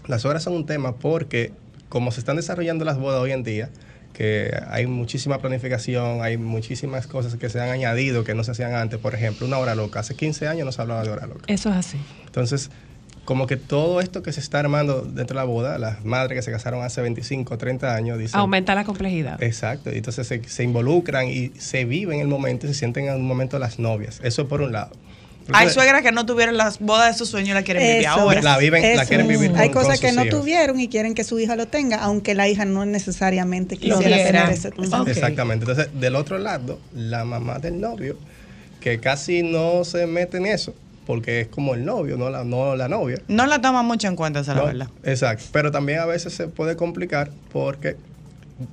[0.06, 1.52] Las suegras son un tema porque
[1.88, 3.70] como se están desarrollando las bodas hoy en día,
[4.12, 8.74] que hay muchísima planificación, hay muchísimas cosas que se han añadido que no se hacían
[8.74, 8.98] antes.
[8.98, 10.00] Por ejemplo, una hora loca.
[10.00, 11.42] Hace 15 años no se hablaba de hora loca.
[11.48, 11.98] Eso es así.
[12.36, 12.70] Entonces,
[13.24, 16.42] como que todo esto que se está armando dentro de la boda, las madres que
[16.42, 18.38] se casaron hace 25, 30 años, dicen...
[18.38, 19.42] Aumenta la complejidad.
[19.42, 23.14] Exacto, y entonces se, se involucran y se viven el momento y se sienten en
[23.14, 24.20] un momento las novias.
[24.22, 24.92] Eso es por un lado.
[25.52, 28.10] Hay suegras que no tuvieron las bodas de sus sueños y la quieren vivir Eso,
[28.10, 28.42] ahora.
[28.42, 29.08] La viven, la eso.
[29.08, 30.40] quieren vivir con- Hay con cosas que no hijos.
[30.40, 34.50] tuvieron y quieren que su hija lo tenga, aunque la hija no necesariamente quisiera tener
[34.50, 34.68] ese.
[34.68, 35.08] Ok.
[35.08, 35.64] Exactamente.
[35.64, 38.18] Entonces, del otro lado, la mamá del novio,
[38.80, 40.74] que casi no se mete en eso,
[41.06, 43.18] porque es como el novio, no la, no la novia.
[43.28, 44.66] No la toman mucho en cuenta, esa es la ¿no?
[44.68, 44.88] verdad.
[45.04, 45.44] Exacto.
[45.52, 47.96] Pero también a veces se puede complicar porque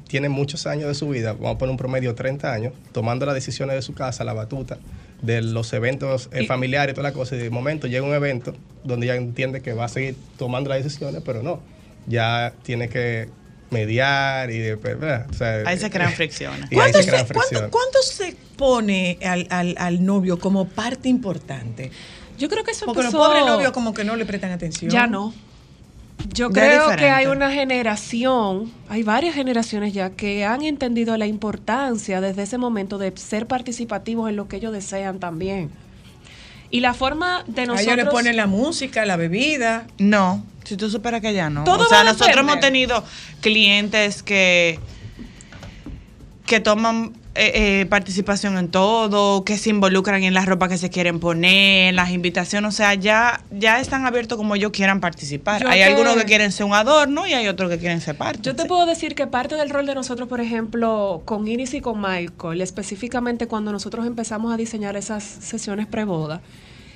[0.07, 3.35] tiene muchos años de su vida, vamos a poner un promedio 30 años, tomando las
[3.35, 4.77] decisiones de su casa, la batuta,
[5.21, 8.53] de los eventos eh, familiares y toda la cosa, y de momento llega un evento
[8.83, 11.59] donde ya entiende que va a seguir tomando las decisiones, pero no,
[12.07, 13.29] ya tiene que
[13.71, 15.25] mediar y de, ¿verdad?
[15.29, 16.61] O sea, Ahí se crean fricciones.
[16.71, 17.69] Y ahí ¿Cuándo se se, crean fricciones.
[17.71, 21.91] cuándo se pone al, al- al novio como parte importante?
[22.37, 24.91] Yo creo que eso Porque los pobres novios como que no le prestan atención.
[24.91, 25.33] Ya no.
[26.33, 31.27] Yo Ya creo que hay una generación, hay varias generaciones ya que han entendido la
[31.27, 35.69] importancia desde ese momento de ser participativos en lo que ellos desean también.
[36.69, 37.93] Y la forma de A nosotros...
[37.93, 39.85] ellos le ponen la música, la bebida.
[39.99, 41.65] No, si tú superas que ya no.
[41.65, 43.03] Todo o sea, va a nosotros hemos tenido
[43.41, 44.79] clientes que,
[46.45, 50.91] que toman eh, eh, participación en todo, que se involucran en la ropa que se
[50.91, 55.63] quieren poner, las invitaciones, o sea, ya, ya están abiertos como ellos quieran participar.
[55.63, 58.39] Yo hay algunos que quieren ser un adorno y hay otros que quieren ser parte.
[58.43, 61.81] Yo te puedo decir que parte del rol de nosotros, por ejemplo, con Iris y
[61.81, 66.41] con Michael, específicamente cuando nosotros empezamos a diseñar esas sesiones preboda,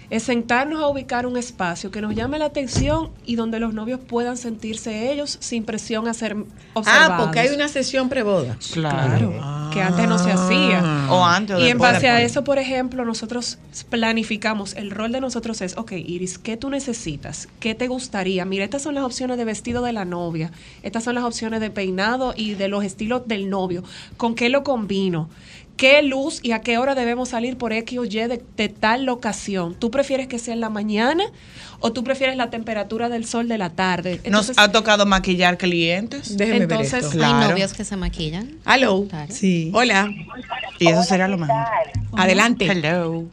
[0.10, 4.00] es sentarnos a ubicar un espacio que nos llame la atención y donde los novios
[4.00, 6.36] puedan sentirse ellos sin presión a ser
[6.74, 7.12] observados.
[7.12, 8.58] Ah, porque hay una sesión preboda.
[8.72, 9.34] Claro,
[9.74, 11.08] que antes no se hacía.
[11.10, 11.94] O antes o Y en después.
[11.94, 13.58] base a eso, por ejemplo, nosotros
[13.90, 17.50] planificamos, el rol de nosotros es, ok, Iris, ¿qué tú necesitas?
[17.60, 18.46] ¿Qué te gustaría?
[18.46, 20.52] Mira, estas son las opciones de vestido de la novia,
[20.84, 23.84] estas son las opciones de peinado y de los estilos del novio.
[24.16, 25.30] ¿Con qué lo combino?
[25.78, 29.06] ¿Qué luz y a qué hora debemos salir por X o Y de, de tal
[29.06, 29.76] locación?
[29.76, 31.24] ¿Tú prefieres que sea en la mañana
[31.80, 34.20] o tú prefieres la temperatura del sol de la tarde?
[34.30, 37.18] Nos ha tocado maquillar clientes Déjeme Entonces, ver esto.
[37.18, 37.38] Claro.
[37.38, 38.58] Hay novios que se maquillan.
[38.66, 39.08] Hello.
[39.30, 39.72] Sí.
[39.74, 40.12] Hola.
[40.80, 41.56] y eso sería lo mejor.
[42.14, 42.66] Adelante.
[42.66, 43.26] Hello.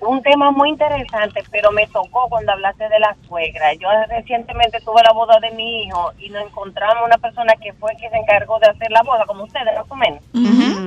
[0.00, 3.72] Un tema muy interesante, pero me tocó cuando hablaste de la suegra.
[3.74, 7.96] Yo recientemente tuve la boda de mi hijo y nos encontramos una persona que fue
[7.96, 10.22] que se encargó de hacer la boda, como ustedes, más o menos.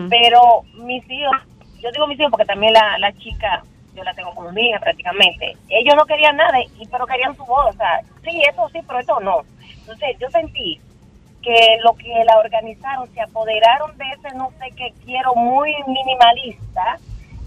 [0.09, 1.37] Pero mis hijos,
[1.81, 3.63] yo digo mis hijos porque también la, la chica,
[3.95, 5.55] yo la tengo como mi hija prácticamente.
[5.69, 7.69] Ellos no querían nada, y, pero querían su boda.
[7.69, 9.41] O sea, sí, esto sí, pero esto no.
[9.79, 10.79] Entonces yo sentí
[11.41, 16.99] que lo que la organizaron se apoderaron de ese no sé qué quiero muy minimalista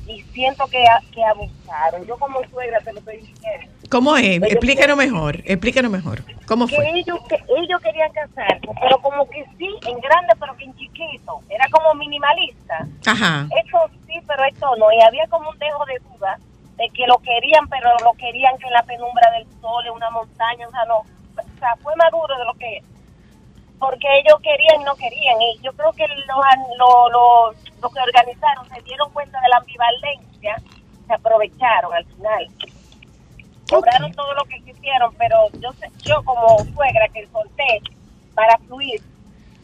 [0.06, 2.06] y siento que, que abusaron.
[2.06, 3.72] Yo como suegra te lo estoy diciendo.
[3.90, 4.42] ¿Cómo es?
[4.42, 5.36] Explícanos mejor.
[5.44, 6.22] Explícanos mejor.
[6.46, 6.90] ¿Cómo Que fue?
[6.90, 11.40] ellos, que ellos querían casarse, pero como que sí, en grande, pero que en chiquito.
[11.48, 12.86] Era como minimalista.
[13.06, 13.46] Ajá.
[13.64, 14.92] Esto sí, pero esto no.
[14.92, 16.38] Y había como un dejo de duda
[16.76, 20.10] de que lo querían, pero lo querían que en la penumbra del sol, en una
[20.10, 20.98] montaña, o sea, no.
[20.98, 22.82] O sea, fue maduro de lo que
[23.78, 25.40] porque ellos querían y no querían.
[25.40, 26.36] Y yo creo que los
[26.78, 27.52] lo, lo,
[27.82, 30.56] lo que organizaron se dieron cuenta de la ambivalencia,
[31.06, 32.48] se aprovecharon al final.
[33.68, 35.70] Cobraron todo lo que quisieron, pero yo
[36.04, 37.82] yo como suegra que solté
[38.34, 39.00] para fluir,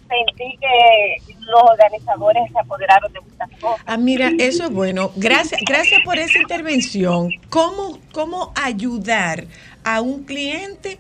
[0.09, 3.85] sentí que los organizadores se apoderaron de muchas cosas.
[3.87, 5.11] Ah, mira, eso es bueno.
[5.17, 7.31] Gracias, gracias por esa intervención.
[7.49, 9.47] ¿Cómo, cómo ayudar
[9.85, 10.99] a un cliente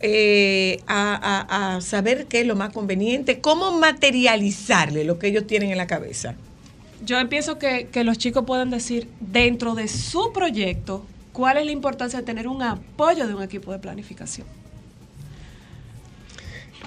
[0.00, 1.14] eh, a,
[1.48, 3.40] a- a saber qué es lo más conveniente?
[3.40, 6.34] ¿Cómo materializarle lo que ellos tienen en la cabeza?
[7.04, 11.72] Yo empiezo que, que los chicos puedan decir dentro de su proyecto cuál es la
[11.72, 14.46] importancia de tener un apoyo de un equipo de planificación.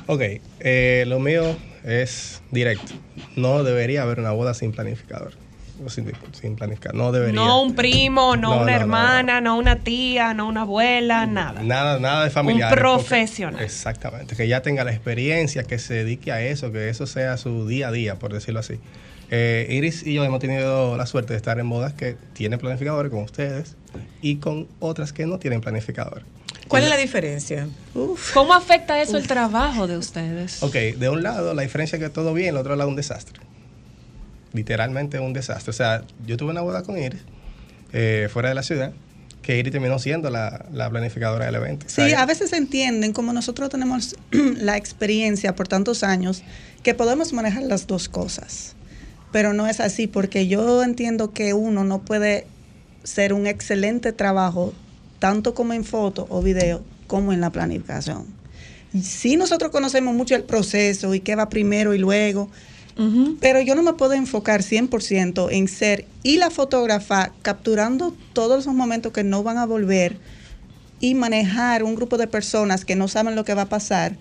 [0.08, 0.22] Ok,
[0.60, 2.94] eh, lo mío es directo.
[3.36, 5.34] No debería haber una boda sin planificador.
[5.90, 6.94] Sin, sin planificar.
[6.94, 7.36] No debería.
[7.36, 11.62] No un primo, no, No, una no, hermana, no, una tía, no una abuela, nada.
[11.64, 12.72] Nada, nada de familiar.
[12.72, 13.64] Un profesional.
[13.64, 17.68] Exactamente, que ya tenga la experiencia, que se dedique a eso, que eso sea su
[17.68, 18.80] día a día, por decirlo así.
[19.32, 23.12] Eh, Iris y yo hemos tenido la suerte de estar en bodas que tienen planificadores
[23.12, 23.76] con ustedes
[24.22, 26.24] y con otras que no tienen planificador.
[26.68, 27.68] ¿Cuál es la diferencia?
[28.34, 30.62] ¿Cómo afecta eso el trabajo de ustedes?
[30.64, 33.40] Ok, de un lado la diferencia es que todo bien, del otro lado un desastre.
[34.54, 35.72] Literalmente un desastre.
[35.72, 37.22] O sea, yo tuve una boda con Iris
[37.92, 38.94] eh, fuera de la ciudad,
[39.42, 41.86] que Iris terminó siendo la, la planificadora del evento.
[41.88, 46.44] O sea, Sí, a veces entienden, como nosotros tenemos la experiencia por tantos años,
[46.84, 48.76] que podemos manejar las dos cosas.
[49.32, 52.46] Pero no es así, porque yo entiendo que uno no puede
[53.04, 54.74] ser un excelente trabajo,
[55.20, 58.26] tanto como en foto o video, como en la planificación.
[58.94, 62.50] Y sí nosotros conocemos mucho el proceso y qué va primero y luego,
[63.40, 68.74] pero yo no me puedo enfocar 100% en ser y la fotógrafa capturando todos esos
[68.74, 70.18] momentos que no van a volver
[71.00, 74.16] y manejar un grupo de personas que no saben lo que va a pasar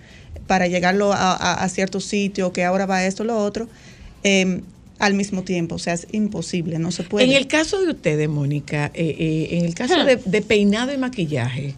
[0.47, 3.68] para llegarlo a, a- a cierto sitio, que ahora va esto, lo otro,
[4.25, 4.62] eh,
[4.99, 5.77] al mismo tiempo.
[5.77, 7.27] O sea, es imposible, no se puede.
[7.27, 10.99] En el caso de ustedes, Mónica, eh, eh, en el caso de, de peinado y
[10.99, 11.75] maquillaje,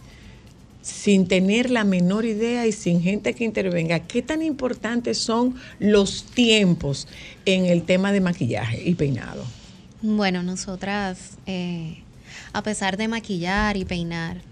[0.84, 6.24] sin tener la menor idea y sin gente que intervenga, ¿qué tan importantes son los
[6.24, 7.08] tiempos
[7.46, 9.46] en el tema de maquillaje y peinado?
[10.02, 12.02] Bueno, nosotras, eh,
[12.52, 14.42] a pesar de maquillar y peinar,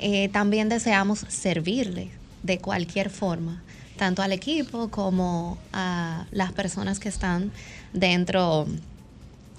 [0.00, 2.10] eh, también deseamos servirle
[2.42, 3.62] de cualquier forma,
[3.96, 7.52] tanto al equipo como a las personas que están
[7.92, 8.66] dentro,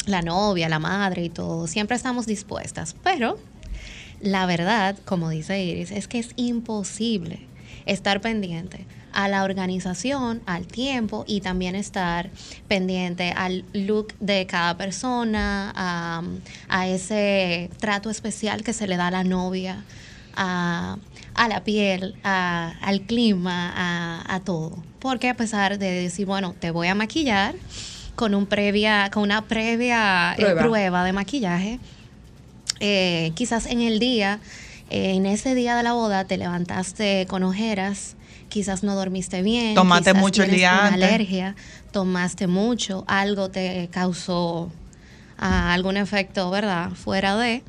[0.08, 1.68] la novia, la madre y todo.
[1.68, 3.39] Siempre estamos dispuestas, pero
[4.22, 7.39] la verdad, como dice Iris, es que es imposible
[7.86, 12.30] estar pendiente a la organización, al tiempo y también estar
[12.68, 16.22] pendiente al look de cada persona, a,
[16.68, 19.86] a ese trato especial que se le da a la novia,
[20.36, 20.97] a,
[21.34, 24.84] a la piel, a- al clima, a, a todo.
[24.99, 27.55] Porque a pesar de decir, bueno, te voy a maquillar
[28.16, 30.61] con, un previa, con una previa eh, Prueba.
[30.61, 31.80] prueba de maquillaje,
[32.80, 34.39] eh, quizás en el día,
[34.89, 38.15] eh, en ese día de la boda, te levantaste con ojeras,
[38.49, 41.03] quizás no dormiste bien, Tomaste quizás mucho el día una antes.
[41.03, 41.55] alergia,
[41.91, 44.71] tomaste mucho, algo te causó
[45.38, 46.91] ah, algún efecto, ¿verdad?
[46.91, 47.63] Fuera de.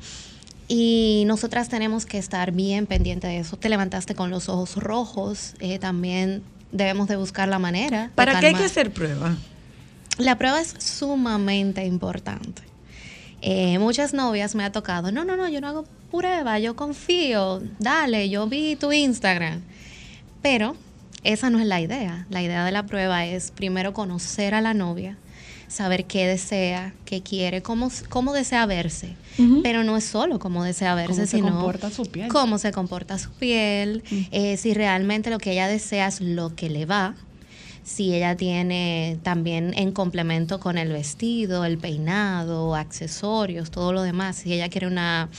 [0.69, 3.55] Y nosotras tenemos que estar bien pendientes de eso.
[3.57, 8.11] Te levantaste con los ojos rojos, eh, también debemos de buscar la manera.
[8.15, 9.37] ¿Para qué hay que hacer prueba?
[10.17, 12.63] La prueba es sumamente importante.
[13.41, 17.61] Eh, muchas novias me ha tocado, no, no, no, yo no hago prueba, yo confío,
[17.79, 19.61] dale, yo vi tu Instagram.
[20.41, 20.75] Pero
[21.23, 22.25] esa no es la idea.
[22.29, 25.17] La idea de la prueba es primero conocer a la novia,
[25.67, 29.15] saber qué desea, qué quiere, cómo, cómo desea verse.
[29.61, 32.27] Pero no es solo cómo desea verse, Cómo se sino comporta su piel.
[32.29, 36.69] cómo se comporta su piel, eh, si realmente lo que ella desea es lo que
[36.71, 37.13] le va,
[37.87, 44.35] si ella tiene también en complemento con el vestido, el peinado, accesorios, todo lo demás,
[44.35, 45.29] si ella quiere una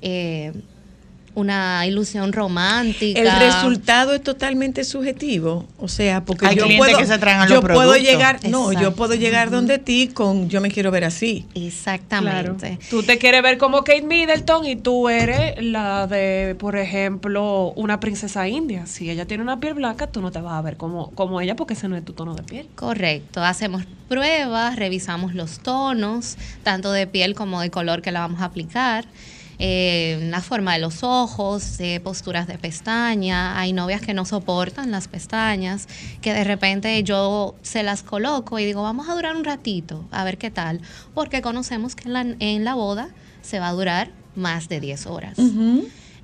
[0.00, 0.54] eh,
[1.38, 3.20] una ilusión romántica.
[3.20, 7.48] El resultado es totalmente subjetivo, o sea, porque Hay yo clientes puedo, que se tragan
[7.48, 11.04] yo los puedo llegar, no, yo puedo llegar donde ti con yo me quiero ver
[11.04, 11.46] así.
[11.54, 12.78] Exactamente.
[12.90, 18.00] Tú te quieres ver como Kate Middleton y tú eres la de, por ejemplo, una
[18.00, 18.86] princesa india.
[18.86, 21.56] Si ella tiene una piel blanca, tú no te vas a ver como, como ella
[21.56, 22.68] porque ese no es tu tono de piel.
[22.74, 28.40] Correcto, hacemos pruebas, revisamos los tonos, tanto de piel como de color que la vamos
[28.40, 29.04] a aplicar,
[29.58, 33.58] eh, la forma de los ojos, eh, posturas de pestaña.
[33.58, 35.88] Hay novias que no soportan las pestañas,
[36.20, 40.24] que de repente yo se las coloco y digo, vamos a durar un ratito, a
[40.24, 40.80] ver qué tal,
[41.14, 43.08] porque conocemos que en la, en la boda
[43.42, 45.38] se va a durar más de 10 horas.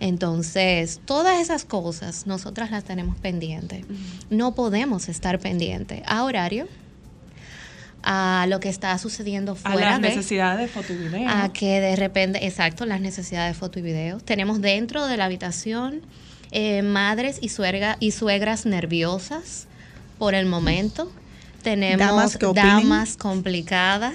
[0.00, 3.84] Entonces, todas esas cosas nosotras las tenemos pendientes.
[4.30, 6.66] No podemos estar pendientes a horario,
[8.04, 11.28] a lo que está sucediendo A fuera las de, necesidades de foto y video.
[11.28, 14.18] a que de repente, exacto, las necesidades de foto y video.
[14.18, 16.02] Tenemos dentro de la habitación
[16.50, 19.66] eh, madres y, suegra, y suegras nerviosas
[20.18, 21.10] por el momento.
[21.62, 21.98] Tenemos
[22.54, 24.12] Damas complicadas.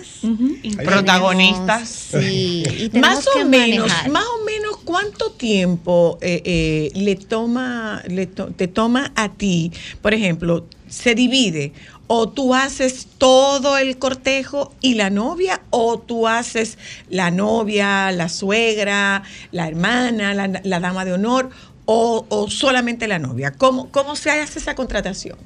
[0.85, 2.09] Protagonistas.
[2.11, 4.09] Tenemos- sí, y tenemos Más que o menos, manejar.
[4.11, 9.71] más o menos cuánto tiempo eh, eh, le toma, le to- te toma a ti,
[10.01, 11.73] por ejemplo, se divide
[12.11, 18.29] o tú haces todo el cortejo y la novia o tú haces la novia, la
[18.29, 21.51] suegra, la hermana, la, dama de honor
[21.85, 23.51] o, o solamente la novia.
[23.51, 25.37] ¿Cómo, ¿Cómo se hace esa contratación?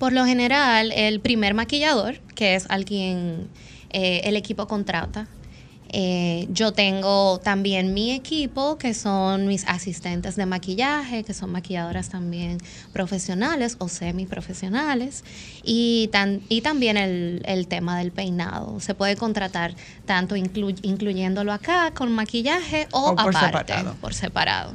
[0.00, 3.48] Por lo general, el primer maquillador, que es al quien
[3.90, 5.28] eh, el equipo contrata,
[5.90, 12.08] eh, yo tengo también mi equipo, que son mis asistentes de maquillaje, que son maquilladoras
[12.08, 12.58] también
[12.92, 15.24] profesionales o semiprofesionales,
[15.62, 18.80] y, tan, y también el, el tema del peinado.
[18.80, 19.74] Se puede contratar
[20.04, 23.94] tanto inclu- incluyéndolo acá con maquillaje o, O por aparte, separado.
[24.00, 24.74] por separado.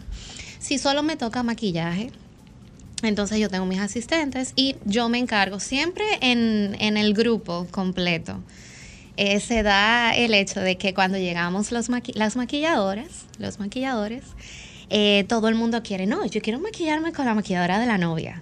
[0.59, 2.12] Si solo me toca maquillaje,
[3.03, 8.39] entonces yo tengo mis asistentes y yo me encargo siempre en, en el grupo completo.
[9.18, 14.24] Eh, se da el hecho de que cuando llegamos los maqui- las maquilladoras, los maquilladores,
[14.89, 18.41] eh, todo el mundo quiere, no, yo quiero maquillarme con la maquilladora de la novia.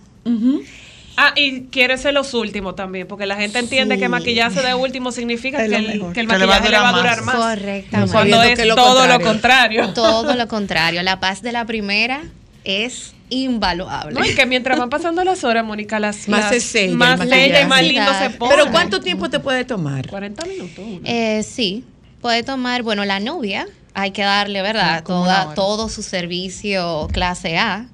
[1.18, 4.02] Ah, y quiere ser los últimos también, porque la gente entiende Sí.
[4.02, 6.70] que maquillarse de último significa Es que el, que el Que le va a maquillaje
[6.72, 7.26] le va a durar más.
[7.26, 7.36] más.
[7.36, 8.12] Correctamente.
[8.14, 9.82] Cuando es lo todo lo contrario.
[9.82, 9.94] contrario.
[9.94, 12.22] Todo lo contrario, la paz de la primera
[12.64, 14.14] es invaluable.
[14.20, 16.98] No, y que mientras van pasando las horas, Mónica, las Más las- se sella el
[16.98, 18.56] más bella y más lindo se pone.
[18.56, 20.08] Pero ¿cuánto tiempo te puede tomar?
[20.08, 20.86] 40 minutos.
[21.06, 21.84] Eh, sí,
[22.22, 24.98] puede tomar, bueno, la novia, hay que darle, ¿verdad?
[24.98, 27.88] Una Toda, todo su servicio clase A.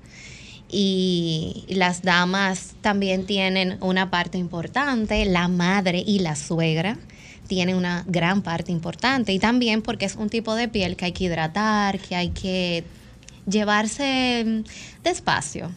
[0.67, 6.97] Y las damas también tienen una parte importante, la madre y la suegra
[7.47, 11.11] tienen una gran parte importante y también porque es un tipo de piel que hay
[11.11, 12.83] que hidratar, que hay que
[13.47, 15.71] llevarse mm, despacio.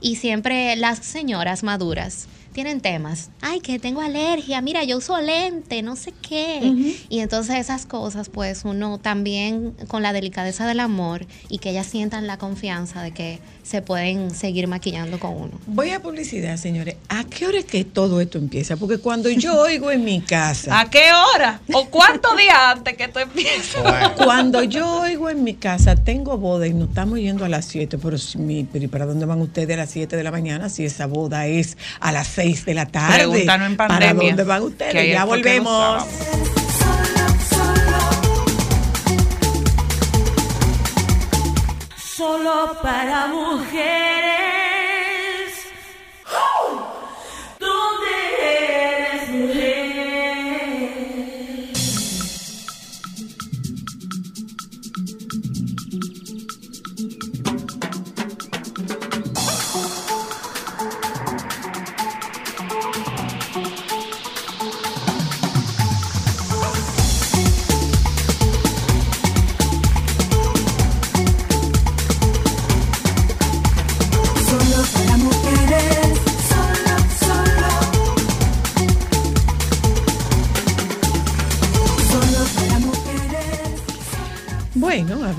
[0.00, 3.30] Y siempre las señoras maduras tienen temas.
[3.40, 6.96] Ay, que tengo alergia, mira, yo uso lente, no sé qué.
[7.08, 11.86] Y entonces esas cosas, pues uno también con la delicadeza del amor y que ellas
[11.86, 15.52] sientan la confianza de que se pueden seguir maquillando con uno.
[15.66, 16.96] Voy a publicidad, señores.
[17.08, 18.76] ¿A qué hora es que todo esto empieza?
[18.76, 21.60] Porque cuando yo oigo en mi casa, ¿A qué hora?
[21.72, 23.76] ¿O cuántos días antes que tú empieces?
[24.16, 27.98] cuando yo oigo en mi casa, tengo boda y nos estamos yendo a las 7,
[27.98, 30.68] pero, si mi- pero ¿y ¿para dónde van ustedes a las 7 de la mañana
[30.68, 33.18] si esa boda es a las 6 de la tarde?
[33.18, 35.12] Pregúntanos en ¿Para pandemia, dónde van ustedes?
[35.12, 36.04] Ya volvemos.
[42.16, 44.41] Solo para mujeres.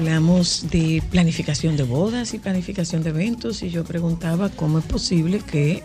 [0.04, 5.39] Hablamos de planificación de bodas y planificación de eventos y yo preguntaba cómo es posible
[5.39, 5.82] que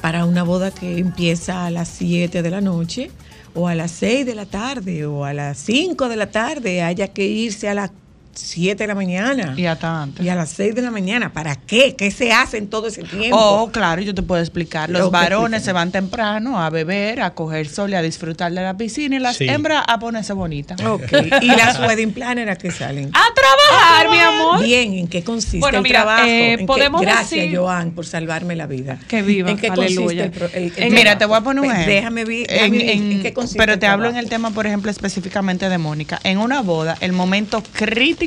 [0.00, 3.10] para una boda que empieza a las 7 de la noche
[3.54, 7.08] o a las 6 de la tarde o a las 5 de la tarde haya
[7.08, 7.90] que irse a las
[8.38, 10.24] 7 de la mañana Y hasta antes.
[10.24, 11.32] y a las 6 de la mañana.
[11.32, 11.94] ¿Para qué?
[11.96, 13.36] ¿Qué se hace en todo ese tiempo?
[13.38, 14.90] Oh, claro, yo te puedo explicar.
[14.90, 18.76] Los varones se van temprano a beber, a coger sol y a disfrutar de la
[18.76, 19.48] piscina y las Sí.
[19.48, 20.80] hembras a ponerse bonitas.
[20.82, 21.12] Ok,
[21.42, 23.10] ¿Y las wedding planners a qué salen?
[23.12, 24.62] A trabajar, mi amor.
[24.64, 26.26] Bien, ¿en qué consiste Bueno, el mira, trabajo?
[26.26, 28.98] eh, ¿En qué- podemos Gracias, decir- Joan, por salvarme la vida.
[29.08, 29.94] Que viva, ¿En qué aleluya.
[29.96, 31.18] consiste el, pro- el- el En- Mira, trabajo?
[31.18, 31.94] te voy a poner un Pues, ejemplo.
[31.94, 35.68] Déjame ver, En- qué consiste pero el te hablo en el tema, por ejemplo, específicamente
[35.68, 36.20] de Mónica.
[36.24, 38.25] En una boda, el momento crítico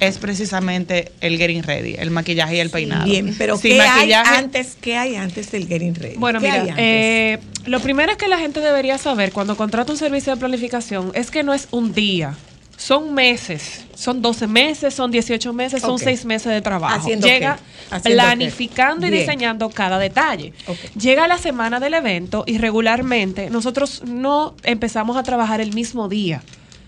[0.00, 3.04] es precisamente el getting ready, el maquillaje y el peinado.
[3.04, 4.76] Bien, pero ¿qué maquillaje- hay antes?
[4.80, 6.16] ¿Qué hay antes del getting ready?
[6.16, 9.98] Bueno, ¿Qué mira, eh, lo primero es que la gente debería saber cuando contrata un
[9.98, 12.34] servicio de planificación es que no es un día,
[12.76, 16.00] son meses, son 12 meses, son 18 meses, son Ok.
[16.02, 16.96] 6 meses de trabajo.
[16.96, 17.56] ¿Haciendo Llega
[18.02, 19.06] planificando qué?
[19.06, 19.22] y Bien.
[19.22, 20.52] diseñando cada detalle.
[21.00, 26.42] Llega la semana del evento y regularmente nosotros no empezamos a trabajar el mismo día.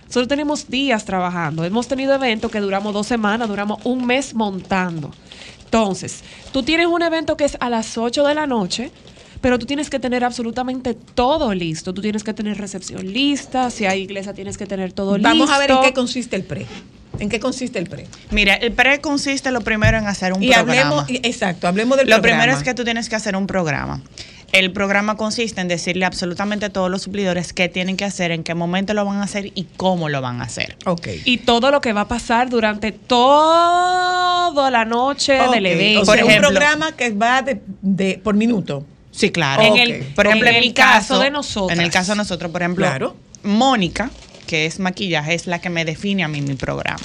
[0.06, 1.64] Nosotros tenemos días trabajando.
[1.64, 5.10] Hemos tenido eventos que duramos dos semanas, duramos un mes montando.
[5.64, 8.90] Entonces, tú tienes un evento que es a las 8 de la noche,
[9.40, 11.92] pero tú tienes que tener absolutamente todo listo.
[11.92, 15.28] Tú tienes que tener recepción lista, si hay iglesia tienes que tener todo listo.
[15.28, 16.66] Vamos a ver en qué consiste el pre.
[17.18, 18.06] ¿En qué consiste el pre?
[18.30, 21.00] Mira, el pre consiste lo primero en hacer un Y programa.
[21.02, 22.42] hablemos, exacto, hablemos del Lo programa.
[22.42, 24.02] primero es que tú tienes que hacer un programa.
[24.52, 28.44] El programa consiste en decirle absolutamente a todos los suplidores qué tienen que hacer, en
[28.44, 30.76] qué momento lo van a hacer y cómo lo van a hacer.
[30.86, 31.08] Ok.
[31.24, 36.02] Y todo lo que va a pasar durante toda la noche del evento.
[36.02, 38.84] O Por ejemplo- un programa que va de, de- por minuto.
[39.10, 39.62] Sí, claro.
[39.62, 39.78] En Ok.
[39.80, 41.78] el- por ejemplo, en en, el mi caso, caso de nosotras.
[41.78, 43.16] En el caso de nosotros, por ejemplo, Claro.
[43.42, 44.10] Mónica,
[44.46, 47.02] que es maquillaje, es la que me define a mí mi programa.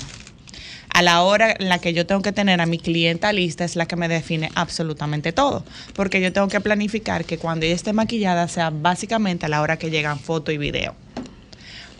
[0.93, 3.77] A la hora en la que yo tengo que tener a mi clienta lista es
[3.77, 5.63] la que me define absolutamente todo.
[5.93, 9.77] Porque yo tengo que planificar que cuando ella esté maquillada sea básicamente a la hora
[9.77, 10.93] que llegan foto y video.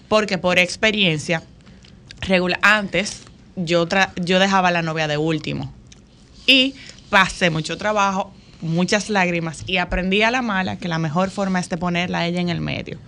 [0.10, 1.42] Porque por experiencia,
[2.20, 3.22] regula antes
[3.56, 5.74] yo, tra- yo dejaba a la novia de último.
[6.46, 6.76] Y
[7.10, 11.70] pasé mucho trabajo, muchas lágrimas y aprendí a la mala que la mejor forma es
[11.70, 13.00] de ponerla a ella en el medio.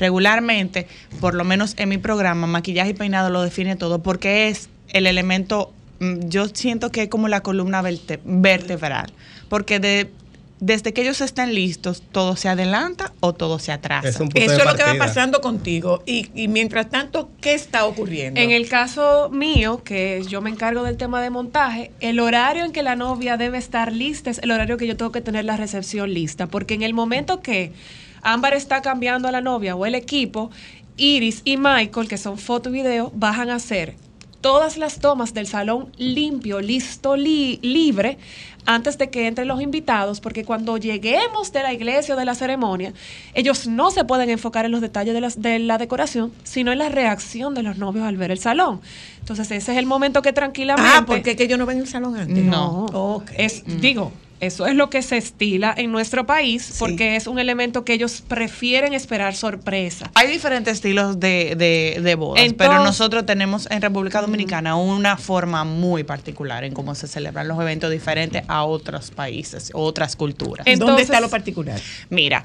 [0.00, 0.88] Regularmente,
[1.20, 5.06] por lo menos en mi programa, maquillaje y peinado lo define todo porque es el
[5.06, 9.12] elemento, mm, yo siento que es como la columna verte- vertebral.
[9.48, 10.10] Porque de,
[10.58, 14.08] desde que ellos estén listos, todo se adelanta o todo se atrasa.
[14.08, 16.02] Es Eso es lo que va pasando contigo.
[16.06, 18.40] Y, y mientras tanto, ¿qué está ocurriendo?
[18.40, 22.72] En el caso mío, que yo me encargo del tema de montaje, el horario en
[22.72, 25.56] que la novia debe estar lista es el horario que yo tengo que tener la
[25.56, 27.72] recepción lista, porque en el momento que
[28.22, 30.50] Ámbar está cambiando a la novia o el equipo,
[30.96, 33.96] Iris y Michael, que son foto y video, bajan a hacer
[34.40, 38.16] todas las tomas del salón limpio, listo, li- libre,
[38.64, 42.34] antes de que entren los invitados, porque cuando lleguemos de la iglesia o de la
[42.34, 42.94] ceremonia,
[43.34, 46.78] ellos no se pueden enfocar en los detalles de, las- de la decoración, sino en
[46.78, 48.80] la reacción de los novios al ver el salón.
[49.18, 50.90] Entonces ese es el momento que tranquilamente...
[50.90, 52.42] ah, porque es que yo no ven el salón antes.
[52.44, 52.86] No,
[53.36, 54.10] es, digo,
[54.40, 58.22] Eso es lo que se estila en nuestro país porque es un elemento que ellos
[58.26, 60.10] prefieren esperar sorpresa.
[60.14, 65.16] Hay diferentes estilos de, de, de bodas, Entonces- pero nosotros tenemos en República Dominicana una
[65.18, 70.64] forma muy particular en cómo se celebran los eventos diferentes a otros países, otras culturas.
[70.64, 71.78] ¿Dónde Entonces- está lo particular?
[72.08, 72.42] Mira,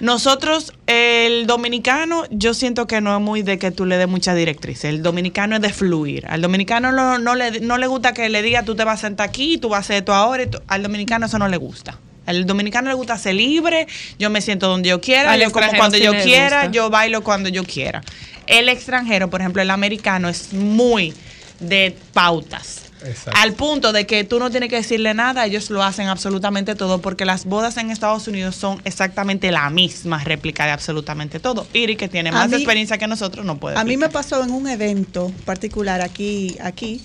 [0.00, 4.34] nosotros, el dominicano, yo siento que no es muy de que tú le des mucha
[4.34, 4.84] directriz.
[4.84, 6.26] El dominicano es de fluir.
[6.28, 9.08] Al dominicano no, no le, no le gusta que le diga tú te vas a
[9.08, 10.44] sentar aquí, tú vas a hacer esto ahora.
[10.44, 11.98] y tú- Al dominicano eso no le gusta.
[12.26, 13.86] Al dominicano le gusta ser libre,
[14.18, 16.70] yo me siento donde yo quiera, Al yo como cuando sí yo quiera, gusta.
[16.72, 18.02] yo bailo cuando yo quiera.
[18.46, 21.12] El extranjero, por ejemplo, el americano es muy
[21.58, 22.77] de pautas.
[23.04, 23.32] Exacto.
[23.40, 27.00] Al punto de que tú no tienes que decirle nada, ellos lo hacen absolutamente todo,
[27.00, 31.66] porque las bodas en Estados Unidos son exactamente la misma réplica de absolutamente todo.
[31.72, 33.76] Iri, que tiene A más mí- experiencia que nosotros, no puede.
[33.78, 37.00] A mí me pasó en un evento particular aquí, aquí.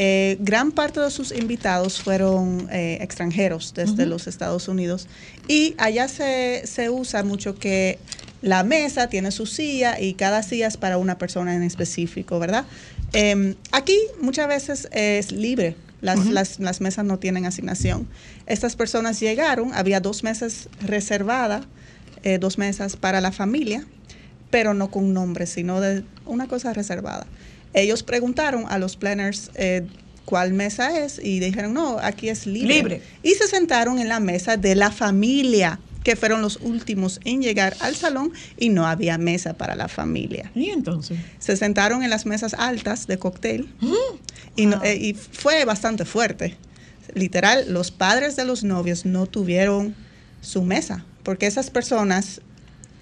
[0.00, 5.08] eh, gran parte de sus invitados fueron eh, extranjeros desde los Estados Unidos
[5.48, 7.98] y allá se, se usa mucho que
[8.40, 12.64] la mesa tiene su silla y cada silla es para una persona en específico, ¿verdad?
[13.12, 15.76] Em, aquí muchas veces es libre.
[16.00, 18.06] Las, las, las mesas no tienen asignación.
[18.46, 21.66] Estas personas llegaron, había dos mesas reservadas,
[22.22, 23.84] eh, dos mesas para la familia,
[24.50, 27.26] pero no con nombre, sino de una cosa reservada.
[27.74, 29.86] Ellos preguntaron a los planners eh,
[30.24, 32.74] cuál mesa es y dijeron, no, aquí es libre.
[32.74, 33.02] Libre.
[33.22, 37.76] Y se sentaron en la mesa de la familia, que fueron los últimos en llegar
[37.80, 40.50] al salón y no había mesa para la familia.
[40.54, 41.18] ¿Y entonces?
[41.38, 43.68] Se sentaron en las mesas altas de cóctel
[44.56, 46.56] y, no- eh, y fue bastante fuerte.
[47.12, 49.94] Literal, los padres de los novios no tuvieron
[50.40, 52.40] su mesa, porque esas personas,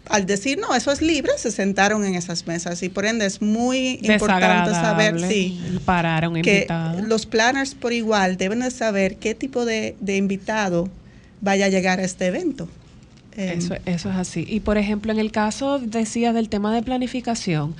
[0.08, 3.40] al decir no, eso es libre, se sentaron en esas mesas y por ende es
[3.40, 7.02] muy importante saber Desagradable sí, parar a un que invitado.
[7.06, 10.88] los planners por igual deben de saber qué tipo de, de invitado
[11.40, 12.68] vaya a llegar a este evento.
[13.36, 14.46] Eso, eso es así.
[14.48, 17.74] Y por ejemplo, en el caso, decía, del tema de planificación,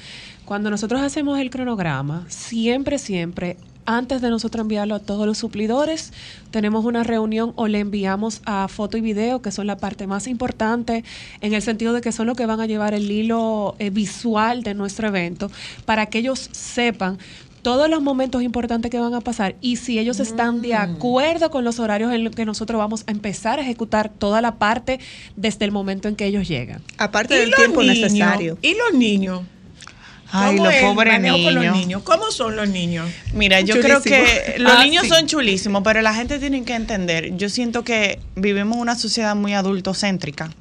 [0.45, 6.13] cuando nosotros hacemos el cronograma, siempre, siempre, antes de nosotros enviarlo a todos los suplidores,
[6.51, 10.27] tenemos una reunión o le enviamos a foto y video, que son la parte más
[10.27, 11.05] importante,
[11.41, 14.63] en el sentido de que son los que van a llevar el hilo eh, visual
[14.63, 15.51] de nuestro evento,
[15.85, 17.19] para que ellos sepan
[17.67, 21.65] todos los momentos importantes que van a pasar y si ellos están de acuerdo con
[21.65, 25.01] los horarios en los que nosotros vamos a empezar a ejecutar toda la parte
[25.35, 26.81] desde el momento en que ellos llegan.
[26.97, 27.99] aparte ¿Y del tiempo niños?
[28.13, 28.57] necesario.
[28.63, 29.41] ¿Y los niños?
[30.31, 31.77] Ay, ¿Cómo los pobres los niños.
[31.77, 32.03] niños?
[32.05, 33.11] ¿Cómo son los niños?
[33.35, 35.09] Mira, yo creo que los Ah, niños sí.
[35.09, 37.37] son chulísimos, pero la gente tiene que entender.
[37.37, 40.53] Yo siento que vivimos en una sociedad muy adultocéntrica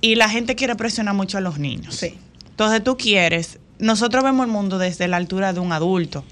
[0.00, 1.96] y la gente quiere presionar mucho a los niños.
[1.96, 2.14] Sí.
[2.50, 6.24] Entonces tú quieres, nosotros vemos el mundo desde la altura de un adulto.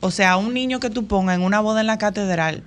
[0.00, 2.62] O sea, un niño que tú pongas en una boda en la catedral,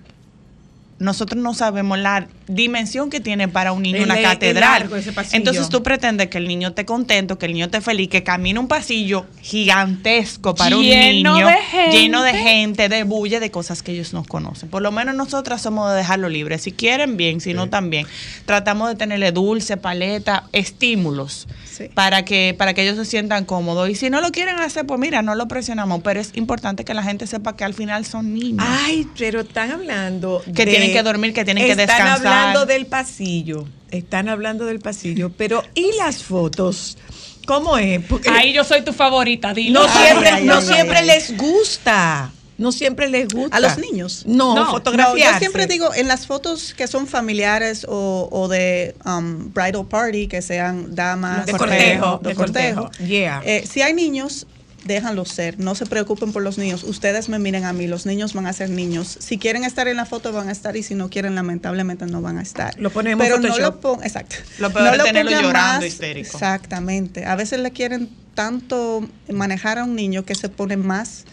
[0.99, 4.89] nosotros no sabemos la dimensión que tiene para un niño El- una catedral.
[5.31, 8.59] Entonces tú pretendes que el niño esté contento, que el niño esté feliz, que camine
[8.59, 11.97] un pasillo gigantesco para Lleno un niño, de gente.
[11.97, 14.69] lleno de gente, de bulla, de cosas que ellos no conocen.
[14.69, 16.57] Por lo menos nosotras somos de dejarlo libre.
[16.59, 18.05] Si quieren, bien, si no, también.
[18.45, 21.89] Tratamos de tenerle dulce, paleta, estímulos Sí.
[21.93, 23.89] para que para que ellos se sientan cómodos.
[23.89, 26.01] Y si no lo quieren hacer, pues mira, no lo presionamos.
[26.03, 28.65] Pero es importante que la gente sepa que al final son niños.
[28.67, 32.27] Ay, pero están hablando Que tienen que dormir, que tienen que Están descansar.
[32.27, 33.65] hablando del pasillo.
[33.89, 35.31] Están hablando del pasillo.
[35.37, 36.97] Pero, ¿y las fotos?
[37.45, 38.01] ¿Cómo es?
[38.05, 39.81] Porque Ahí yo soy tu favorita, dilo.
[39.83, 41.07] no siempre, ay, no ay, siempre ay.
[41.07, 42.31] les gusta.
[42.57, 43.57] No siempre les gusta.
[43.57, 44.23] ¿A los niños?
[44.27, 45.33] No, No, No, fotografiarse.
[45.33, 50.27] yo siempre digo, en las fotos que son familiares o, o de um, bridal party,
[50.27, 52.81] que sean damas, de cortejo, cortejo, de de cortejo.
[52.83, 53.05] cortejo.
[53.07, 53.41] Yeah.
[53.43, 54.45] Eh, si hay niños,
[54.85, 55.59] déjanlos ser.
[55.59, 56.83] No se preocupen por los niños.
[56.83, 57.87] Ustedes me miren a mí.
[57.87, 59.17] Los niños van a ser niños.
[59.19, 60.75] Si quieren estar en la foto, van a estar.
[60.77, 62.77] Y si no quieren, lamentablemente, no van a estar.
[62.79, 64.05] Lo ponemos Pero no lo pongan.
[64.05, 64.35] Exacto.
[64.59, 66.29] Lo peor es tenerlo pongan llorando histérico.
[66.33, 67.25] Exactamente.
[67.25, 71.25] A veces le quieren tanto manejar a un niño que se pone más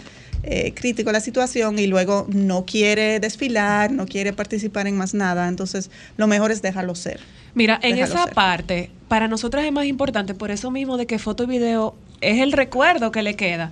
[0.42, 5.48] eh, crítico la situación y luego no quiere desfilar, no quiere participar en más nada.
[5.48, 7.20] Entonces, lo mejor es dejarlo ser.
[7.54, 8.34] Mira, en Déjalo esa ser.
[8.34, 12.40] parte, para nosotras es más importante, por eso mismo de que foto y video es
[12.40, 13.70] el recuerdo que le queda.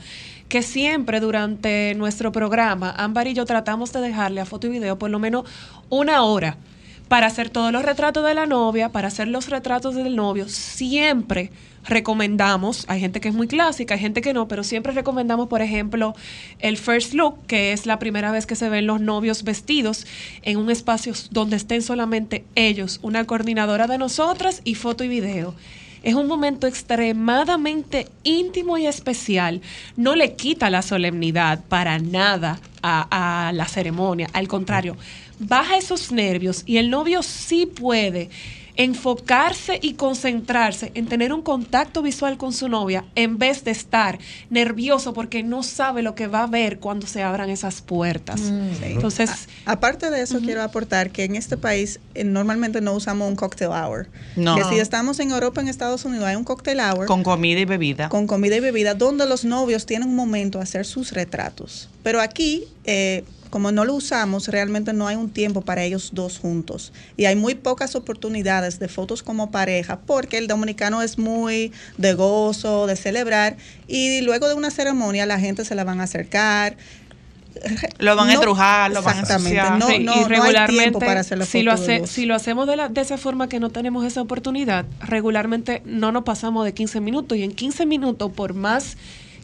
[0.49, 4.99] Que siempre durante nuestro programa, Ámbar y yo tratamos de dejarle a foto y video
[4.99, 5.45] por lo menos
[5.91, 6.57] una hora
[7.09, 10.49] para hacer todos los retratos de la novia, para hacer los retratos del novio.
[10.49, 11.51] Siempre
[11.85, 15.63] recomendamos, hay gente que es muy clásica, hay gente que no, pero siempre recomendamos, por
[15.63, 16.15] ejemplo,
[16.59, 20.07] el first look, que es la primera vez que se ven los novios vestidos
[20.43, 25.55] en un espacio donde estén solamente ellos, una coordinadora de nosotras y foto y video.
[26.03, 29.61] Es un momento extremadamente íntimo y especial.
[29.97, 34.29] No le quita la solemnidad para nada, a, a la ceremonia.
[34.33, 34.97] Al contrario,
[35.39, 38.31] baja esos nervios y el novio sí puede
[38.79, 44.19] enfocarse y concentrarse en tener un contacto visual con su novia en vez de estar
[44.51, 48.41] nervioso porque no sabe lo que va a ver cuando se abran esas puertas.
[48.83, 53.29] Entonces, A- aparte de eso, quiero aportar que en este país eh, normalmente no usamos
[53.29, 54.09] un cocktail hour.
[54.37, 54.57] No.
[54.57, 57.65] Que si estamos en Europa, en Estados Unidos, hay un cocktail hour Con comida y
[57.65, 58.09] bebida.
[58.09, 61.89] con comida y bebida donde los novios tienen un momento a hacer sus retratos.
[62.05, 66.39] Pero aquí, eh, como no lo usamos, realmente no hay un tiempo para ellos dos
[66.39, 66.93] juntos.
[67.17, 72.15] Y hay muy pocas oportunidades de fotos como pareja porque el dominicano es muy de
[72.15, 73.57] gozo, de celebrar.
[73.87, 76.77] Y luego de una ceremonia la gente se la van a acercar.
[77.99, 79.79] Lo van a estrujar, lo van a exactamente, ensuciar.
[79.79, 82.25] no, Sí, no, y no hay regularmente, tiempo para hacer la si, lo hace- si
[82.27, 86.23] lo hacemos de, la- de esa forma que no tenemos esa oportunidad, regularmente no nos
[86.23, 88.97] pasamos de 15 minutos y en 15 minutos, por más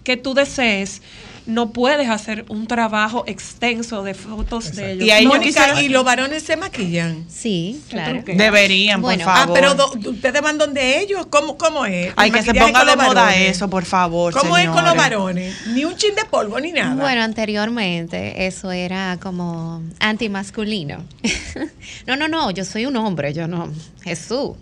[0.05, 1.03] que tú desees,
[1.47, 5.07] no puedes hacer un trabajo extenso de fotos de ellos.
[5.07, 7.27] Y ahí Mónica, ¿Y los varones se maquillan?
[7.29, 8.23] Sí, claro.
[8.27, 9.25] Deberían, Bueno.
[9.25, 9.55] por Ah, favor.
[9.55, 11.27] pero do- ustedes van donde ellos.
[11.27, 12.13] ¿Cómo, cómo es?
[12.17, 13.51] Hay que se ponga de moda varones.
[13.57, 14.33] eso, por favor.
[14.33, 15.55] ¿Cómo es con los varones?
[15.69, 16.95] Ni un chin de polvo ni nada.
[16.95, 21.05] Bueno, anteriormente eso era como antimasculino.
[22.07, 23.71] no, no, no, yo soy un hombre, yo no,
[24.03, 24.53] Jesús.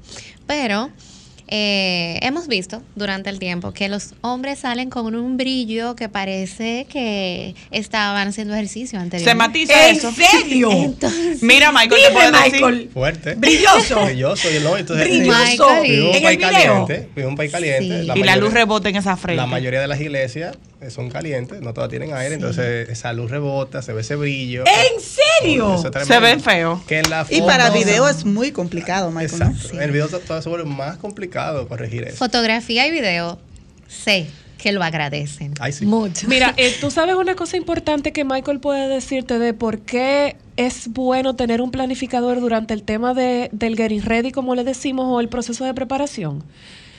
[0.47, 0.91] Pero
[1.55, 6.86] eh, hemos visto durante el tiempo que los hombres salen con un brillo que parece
[6.90, 9.34] que estaban haciendo ejercicio Se anteriormente.
[9.34, 10.11] matiza ¿En eso.
[10.12, 10.72] serio?
[10.72, 12.53] Entonces, Mira, Michael, te puedo decir.
[12.55, 12.90] Michael.
[12.94, 13.34] Fuerte.
[13.34, 14.03] Brilloso.
[14.07, 14.48] Brilloso.
[14.62, 15.38] No, entonces, Brilloso.
[15.44, 17.09] Michael, vivimos un En país caliente.
[17.14, 18.03] Vivimos un país caliente.
[18.14, 18.18] Sí.
[18.18, 19.36] Y la luz rebota en esa frente.
[19.36, 20.57] La mayoría de las iglesias
[20.91, 24.64] son calientes, no todas tienen aire, entonces esa luz rebota, se ve ese brillo.
[24.66, 25.74] ¿En serio?
[25.74, 26.83] Es Se ven feos.
[26.85, 29.39] Que en la Y para video es muy complicado, Michael.
[29.39, 29.47] ¿no?
[29.51, 29.76] Exacto.
[29.76, 32.16] En el video to- todo se vuelve más complicado corregir eso.
[32.16, 33.39] fotografía y video,
[33.89, 34.26] sé
[34.59, 35.55] que lo agradecen.
[35.59, 35.85] Ay, sí.
[35.87, 36.28] Mucho.
[36.28, 40.87] Mira, eh, tú sabes una cosa importante que Michael puede decirte de por qué es
[40.89, 45.18] bueno tener un planificador durante el tema de, del getting ready, como le decimos, o
[45.20, 46.45] el proceso de preparación.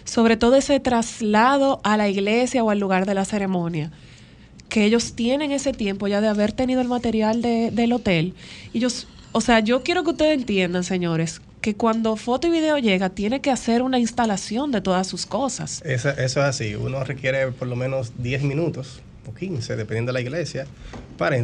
[0.05, 3.91] Sobre todo ese traslado a la iglesia o al lugar de la ceremonia.
[4.69, 8.33] Que ellos tienen ese tiempo ya de haber tenido el material de- del hotel.
[8.73, 13.09] Ellos, o sea, yo quiero que ustedes entiendan, señores, que cuando foto y video llega,
[13.09, 15.81] tiene que hacer una instalación de todas sus cosas.
[15.85, 16.75] Eso, eso es así.
[16.75, 20.65] Uno requiere por lo menos 10 minutos o 15, dependiendo de la iglesia,
[21.17, 21.37] para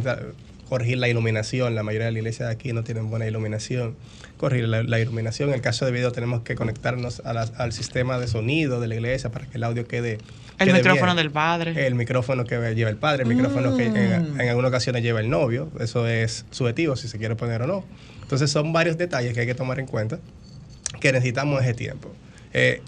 [0.68, 1.74] corregir la iluminación.
[1.74, 3.96] La mayoría de las iglesias de aquí no tienen buena iluminación.
[4.40, 5.50] Corregir la, la iluminación.
[5.50, 8.88] En el caso de video tenemos que conectarnos a la- al sistema de sonido de
[8.88, 10.12] la iglesia para que el audio quede...
[10.58, 11.16] El quede micrófono bien.
[11.18, 11.86] del padre.
[11.86, 15.28] El micrófono que lleva el padre, el micrófono que en, en algunas ocasiones lleva el
[15.28, 15.70] novio.
[15.78, 17.84] Eso es subjetivo si se quiere poner o no.
[18.22, 20.18] Entonces son varios detalles que hay que tomar en cuenta
[21.00, 22.10] que necesitamos ese tiempo.
[22.54, 22.80] Eh,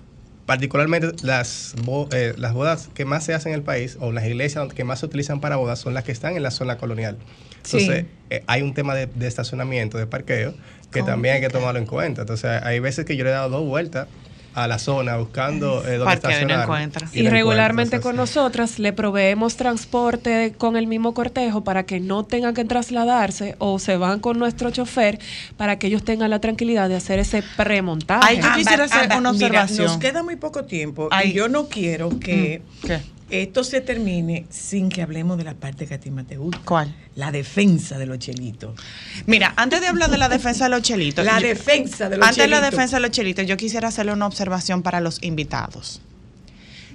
[0.47, 4.25] particularmente las, bo- eh, las bodas que más se hacen en el país o las
[4.27, 7.17] iglesias que más se utilizan para bodas son las que están en la zona colonial.
[7.65, 10.55] Entonces, eh, hay un tema de, de estacionamiento, de parqueo,
[10.91, 12.23] que también hay que tomarlo en cuenta.
[12.23, 14.09] Entonces, hay veces que yo le he dado dos vueltas
[14.55, 16.63] a la zona buscando eh, dónde Parqueo y no estacionar.
[16.65, 17.09] encuentra.
[17.15, 22.25] Y, no regularmente con nosotras le proveemos transporte con el mismo cortejo para que no
[22.25, 25.19] tengan que trasladarse o se van con nuestro chofer
[25.57, 28.27] para que ellos tengan la tranquilidad de hacer ese premontaje.
[28.29, 29.87] Ay, yo quisiera hacer una mira, observación.
[29.87, 31.31] nos queda muy poco tiempo Ay.
[31.31, 33.01] y yo no quiero que Mm, ¿Qué?
[33.41, 36.61] Esto se termine sin que hablemos de la parte que a ti más te gusta.
[36.65, 36.95] ¿Cuál?
[37.15, 38.79] La defensa de los chelitos.
[39.27, 41.25] Mira, antes de hablar de la defensa de los chelitos.
[41.25, 42.71] La yo- defensa de los Antes de la chelitos.
[42.77, 46.01] defensa de los chelitos, yo quisiera hacerle una observación para los invitados.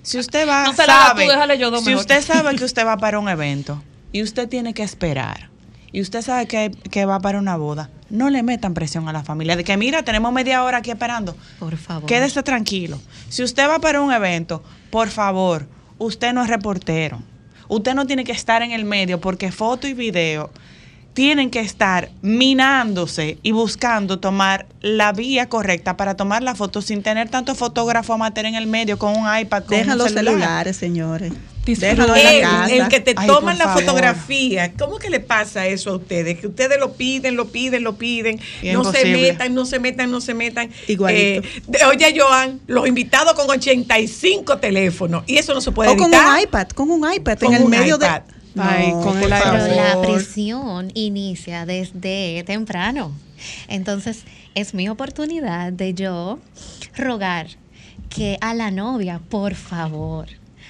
[0.03, 2.01] Si usted va, No se la haga sabe, tú, déjale yo dos si mejor.
[2.01, 5.49] usted sabe que usted va para un evento y usted tiene que esperar
[5.91, 9.23] y usted sabe que, que va para una boda, no le metan presión a la
[9.23, 11.35] familia de que mira, tenemos media hora aquí esperando.
[11.59, 12.05] Por favor.
[12.07, 13.01] Quédese tranquilo.
[13.29, 15.67] Si usted va para un evento, por favor,
[15.97, 17.21] usted no es reportero.
[17.67, 20.49] Usted no tiene que estar en el medio porque foto y video
[21.13, 27.01] tienen que estar minándose y buscando tomar la vía correcta para tomar la foto sin
[27.01, 30.35] tener tanto fotógrafo amateur en el medio con un iPad, con Deja un los celular.
[30.35, 31.33] celulares, señores.
[31.67, 31.97] Disfruten.
[31.97, 32.75] Déjalo en El, la casa.
[32.75, 33.83] el que te Ay, toman la favor.
[33.83, 36.39] fotografía, ¿cómo que le pasa eso a ustedes?
[36.39, 40.09] Que ustedes lo piden, lo piden, lo piden, Y no se metan, no se metan,
[40.11, 40.69] no se metan.
[40.87, 41.47] Igualito.
[41.47, 45.97] Eh, de- oye, Joan, los invitados con 85 teléfonos y eso no se puede O
[45.97, 48.21] con un iPad, con un iPad Con en el un medio iPad.
[48.21, 48.37] de.
[48.59, 49.29] Ay, No, con el.
[49.29, 53.11] Pero la presión inicia desde temprano.
[53.67, 54.23] Entonces,
[54.55, 56.39] es mi oportunidad de yo
[56.95, 57.47] rogar
[58.09, 60.27] que a la novia, por favor,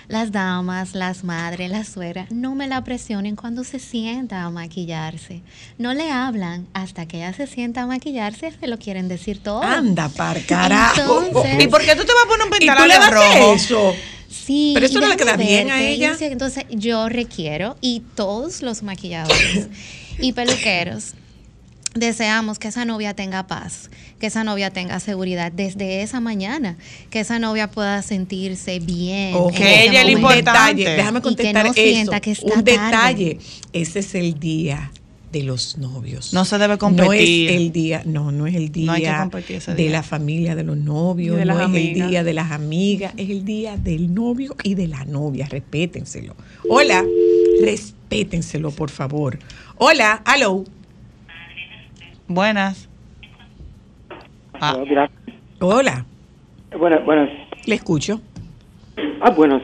[0.08, 5.42] las damas, las madres, las suegras, no me la presionen cuando se sienta a maquillarse.
[5.78, 9.62] No le hablan hasta que ella se sienta a maquillarse, se lo quieren decir todo.
[9.64, 11.24] Anda, par carajo.
[11.26, 13.12] Entonces- ¿Y por qué tú te vas a poner un ¿Y tú le pintalabio vas
[13.14, 13.54] a hacer rojo?
[13.56, 13.94] eso?
[14.30, 16.16] Sí, Pero eso no le queda bien a ella.
[16.22, 19.68] Entonces yo requiero y todos los maquilladores
[20.20, 21.14] y peluqueros
[22.00, 26.78] deseamos que esa novia tenga paz, que esa novia tenga seguridad desde esa mañana,
[27.10, 29.34] que esa novia pueda sentirse bien.
[29.36, 30.04] Ok, ella.
[30.18, 31.82] Un detalle, déjame Y que contestar no eso.
[31.82, 32.72] sienta que está un tarde.
[32.72, 33.40] detalle.
[33.74, 34.92] Ese es el día
[35.32, 36.34] de los novios.
[36.34, 37.50] No se debe No competir.
[37.50, 40.02] es el día, no, no es el día No hay que competir ese de la
[40.02, 42.02] familia de los novios, de no las es amigas.
[42.06, 45.46] el día de las amigas, es el día del novio y de la novia.
[45.50, 46.36] Respétenselo.
[46.70, 47.04] Hola,
[47.62, 49.38] respétenselo, por favor.
[49.78, 50.64] Hola, hello.
[52.28, 52.90] Buenas.
[54.60, 54.76] Ah,
[55.60, 56.06] Hola,
[56.78, 57.30] Buenas, buenas,
[57.66, 58.20] le escucho.
[59.22, 59.62] ah, buenos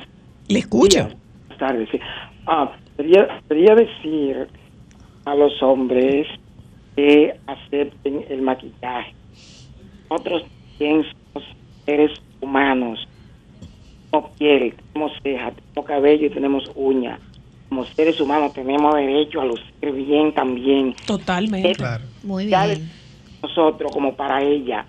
[0.47, 1.03] Le escucho.
[1.03, 1.89] buenas tardes.
[1.91, 1.99] sí.
[2.47, 4.47] Ah, quería, quería decir
[5.25, 6.27] a los hombres
[6.95, 9.13] que acepten el maquillaje.
[10.09, 10.43] Nosotros
[10.77, 11.03] también
[11.33, 11.49] somos
[11.85, 12.11] seres
[12.41, 13.07] humanos.
[14.11, 17.19] Tenemos piel, tenemos cejas, tenemos cabello y tenemos uñas.
[17.73, 20.93] Como seres humanos tenemos derecho a lucir bien también.
[21.07, 21.75] Totalmente.
[21.75, 22.03] Claro.
[22.21, 22.87] Muy bien.
[23.41, 24.85] nosotros como para ella.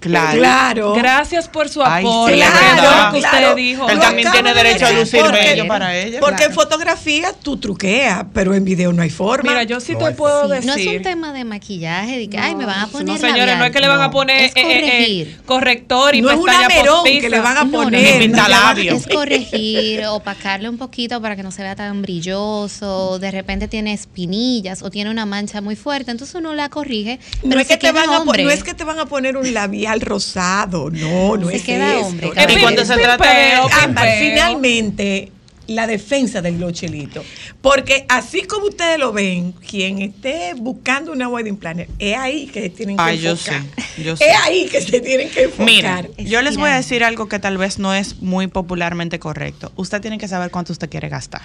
[0.00, 0.38] Claro.
[0.38, 0.94] Claro.
[0.94, 2.34] Gracias por su Ay, aporte.
[2.34, 3.38] sí, qué claro, que claro.
[3.48, 3.88] usted dijo.
[3.88, 6.20] Él también tiene de derecho a lucir porque- bello para ella.
[6.20, 6.62] Porque en claro.
[6.68, 9.50] fotografía tú truqueas, pero en video no hay forma.
[9.50, 10.66] Mira, yo sí No te puedo Sí, decir.
[10.66, 13.38] no es un tema de maquillaje, de que, ay, me van a poner No, señores,
[13.40, 13.58] labial".
[13.58, 16.36] no es que le van a poner Es eh, eh, eh, corrector y no es
[16.36, 17.20] un pestaña amerón postiza.
[17.20, 18.30] que le van a poner.
[18.30, 18.38] no.
[18.78, 23.18] Es corregir, opacarle un poquito para que no se vea tan brilloso.
[23.18, 27.18] De repente tiene espinillas o tiene una mancha muy fuerte, entonces uno la corrige.
[27.42, 28.44] Pero No es, se que te queda van a po- hombre.
[28.44, 31.94] no es que te van a poner un labial rosado, no, no Se es queda
[31.94, 32.06] esto.
[32.06, 34.30] hombre, Es Y cuando se trata de- Ámbar, pimpeo.
[34.30, 35.32] finalmente,
[35.66, 37.22] la defensa del glochelito.
[37.60, 42.70] Porque así como ustedes lo ven, quien esté buscando una wedding planner, es ahí que
[42.70, 43.62] tienen que Ay, yo enfocar.
[43.96, 44.30] sé, yo Es sé.
[44.30, 45.66] ahí que se tienen que enfocar.
[45.66, 49.70] Mira, yo les voy a decir algo que tal vez no es muy popularmente correcto.
[49.76, 51.42] Usted tiene que saber cuánto usted quiere gastar.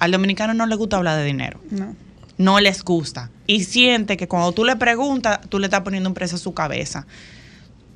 [0.00, 1.60] Al dominicano no le gusta hablar de dinero.
[1.70, 1.94] No.
[2.38, 3.30] No les gusta.
[3.46, 6.54] Y siente que cuando tú le preguntas, tú le estás poniendo un precio a su
[6.54, 7.06] cabeza.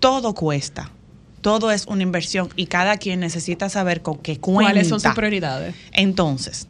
[0.01, 0.91] Todo cuesta.
[1.41, 4.73] Todo es una inversión y cada quien necesita saber con qué cuenta.
[4.73, 5.75] ¿Cuáles son sus prioridades?
[5.93, 6.69] Entonces,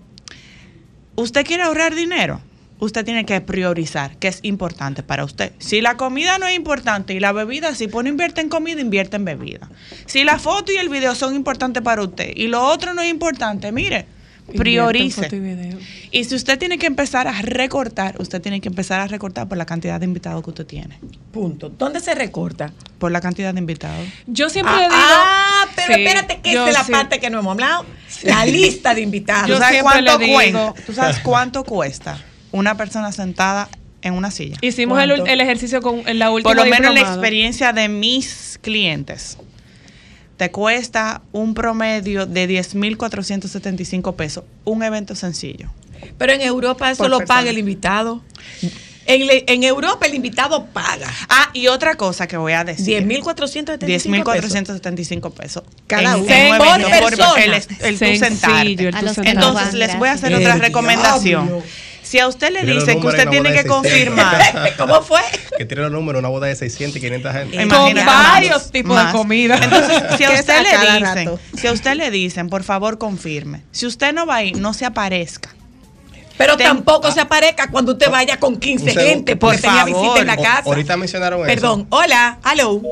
[1.14, 2.40] ¿usted quiere ahorrar dinero?
[2.80, 5.52] Usted tiene que priorizar qué es importante para usted.
[5.59, 9.16] Si la comida no es importante y la bebida, si pone invierte en comida, invierte
[9.16, 9.70] en bebida.
[10.06, 13.10] Si la foto y el video son importantes para usted y lo otro no es
[13.10, 14.06] importante, mire,
[14.46, 15.28] priorice.
[15.30, 15.78] Y video.
[16.10, 19.58] Y si usted tiene que empezar a recortar, usted tiene que empezar a recortar por
[19.58, 20.98] la cantidad de invitados que usted tiene.
[21.32, 21.68] Punto.
[21.70, 22.72] ¿Dónde se recorta?
[22.98, 24.06] Por la cantidad de invitados.
[24.26, 24.96] Yo siempre ah, le digo.
[24.98, 26.92] ah, pero Sí, espérate que es la sí.
[26.92, 27.86] parte que no hemos hablado.
[28.22, 29.50] La lista de invitados.
[29.50, 30.74] ¿Tú sabes, cuánto le digo- cuesta?
[30.86, 32.22] ¿Tú sabes cuánto cuesta
[32.52, 33.68] una persona sentada
[34.02, 34.56] en una silla?
[34.60, 38.58] Hicimos el, el ejercicio con en la última Por lo menos la experiencia de mis
[38.62, 39.36] clientes.
[40.36, 44.44] Te cuesta un promedio de 10.475 pesos.
[44.65, 45.70] Un evento sencillo.
[46.19, 47.39] Pero en Europa eso Por lo persona.
[47.40, 48.23] paga el invitado.
[49.06, 51.09] En, le- en Europa el invitado paga.
[51.28, 53.06] Ah, y otra cosa que voy a decir.
[53.06, 54.52] 10.475 pesos.
[54.52, 55.62] 10.475 pesos.
[55.86, 56.27] Cada uno.
[56.59, 57.44] Por persona.
[57.44, 57.52] El,
[57.82, 58.73] el sentarte.
[58.73, 58.94] el.
[59.27, 61.47] Entonces, les voy a hacer otra recomendación.
[61.47, 61.62] diablo.
[62.05, 63.76] Si a usted le Tiene dicen que usted tiene que de 600.
[63.76, 65.20] confirmar, ¿Cómo fue?
[65.59, 67.56] Que tiene los números, una boda de 600 y 500 gente.
[67.56, 69.06] Con Imagínate varios más, tipos más.
[69.12, 69.59] de comida.
[69.60, 71.40] Entonces, si a usted le dicen, rato.
[71.56, 73.62] si a usted le dicen, por favor, confirme.
[73.72, 75.51] Si usted no va a ir, no se aparezca.
[76.36, 79.85] Pero tampoco se aparezca cuando usted vaya con 15 Un segundo, gente porque por tenía
[79.86, 80.02] favor.
[80.02, 80.62] visita en la O- casa.
[80.66, 81.47] ahorita mencionaron eso.
[81.47, 82.82] Perdón, hola, hello.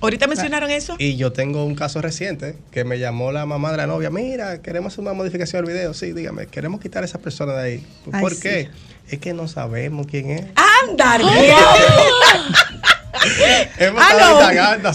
[0.00, 0.94] ¿Ahorita mencionaron eso?
[0.98, 4.10] Y yo tengo un caso reciente que me llamó la mamá de la novia.
[4.10, 5.92] Mira, queremos hacer una modificación del video.
[5.92, 7.84] Sí, dígame, queremos quitar a esa persona de ahí.
[8.12, 8.40] Ay, ¿Por sí.
[8.42, 8.68] qué?
[9.10, 10.46] Es que no sabemos quién es.
[10.88, 11.16] ¡Anda,
[13.78, 14.02] Hemos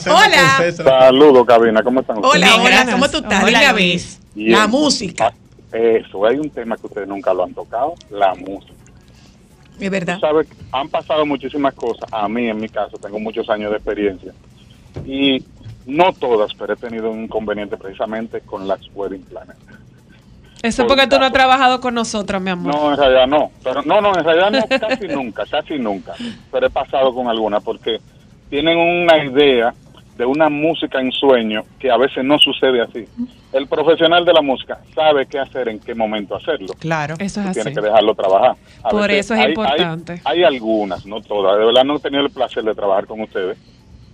[0.07, 0.71] Hola.
[0.75, 2.35] Saludos, cabina, ¿cómo están ustedes?
[2.35, 2.88] Hola, hola.
[2.91, 3.43] ¿cómo tú estás?
[3.43, 4.19] Hola, Dime, Luis.
[4.35, 4.51] Luis.
[4.51, 5.34] La música,
[5.73, 8.73] Ah, Eso, hay un tema que ustedes nunca lo han tocado, la música.
[9.80, 10.19] es verdad.
[10.21, 12.07] Sabes, han pasado muchísimas cosas.
[12.13, 14.31] A mí, en mi caso, tengo muchos años de experiencia.
[15.06, 15.44] Y
[15.86, 19.60] no todas, pero he tenido un inconveniente precisamente con las wedding planners.
[20.61, 22.74] Eso es porque tú no has trabajado con nosotros, mi amor.
[22.74, 23.52] No, en realidad no.
[23.64, 26.14] Pero, no, no, en realidad no, casi nunca, casi nunca.
[26.52, 27.98] Pero he pasado con algunas porque
[28.49, 29.74] tienen una idea
[30.15, 33.06] de una música en sueño que a veces no sucede así.
[33.52, 36.74] El profesional de la música sabe qué hacer, en qué momento hacerlo.
[36.80, 37.15] Claro.
[37.20, 37.60] Eso es así.
[37.60, 38.56] tienes que dejarlo trabajar.
[38.84, 40.22] A Por veces eso es hay- hay- importante.
[40.24, 41.57] Hay, algunas, no todas.
[41.60, 43.57] De verdad no he tenido el placer de trabajar con ustedes,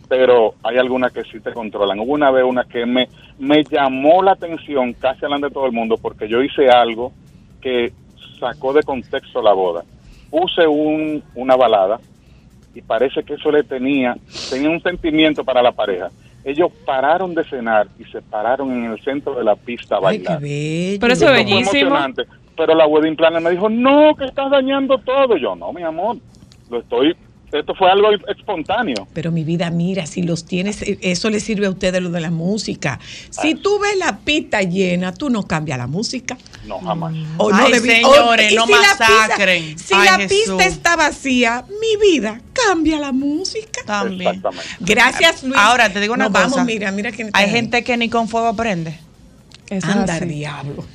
[0.10, 2.00] pero hay algunas que sí te controlan.
[2.00, 3.08] Hubo una vez una que me,
[3.38, 7.14] me llamó la atención casi delante de todo el mundo porque yo hice algo
[7.62, 7.94] que
[8.40, 9.84] sacó de contexto la boda.
[10.32, 12.00] Puse un, una balada
[12.74, 14.18] y parece que eso le tenía,
[14.50, 16.10] tenía un sentimiento para la pareja.
[16.44, 20.20] ellos pararon de cenar y se pararon en el centro de la pista a Ay,
[20.20, 20.42] qué bailar.
[20.42, 20.98] bello.
[21.02, 21.82] Pero eso es fue bellísimo.
[21.82, 22.24] emocionante.
[22.58, 25.38] Pero la wedding planner me dijo, no, que estás dañando todo.
[25.38, 26.18] Yo, no, mi amor,
[26.70, 27.16] lo estoy...
[27.52, 29.08] Esto fue algo espontáneo.
[29.14, 32.22] Pero mi vida, mira, si los tienes, eh, eso le sirve a ustedes lo de
[32.22, 33.00] la música.
[33.32, 36.38] Si tú ves la pista llena, tú no cambias la música.
[36.68, 37.14] No, jamás.
[37.38, 39.80] O no Ay, debi- señores, no si la pista- masacren.
[39.80, 40.38] si Ay, la Jesús.
[40.48, 43.82] pista está vacía, mi vida, cambia la música.
[43.86, 44.22] También.
[44.36, 44.68] Exactamente.
[44.82, 45.56] Gracias, Luis.
[45.58, 46.50] Ahora te digo una Nos cosa.
[46.50, 47.52] Vamos, mira, mira quién Hay ahí.
[47.52, 48.92] gente que ni con fuego prende.
[49.72, 50.26] Eso es Anda, así.
[50.26, 50.86] diablo.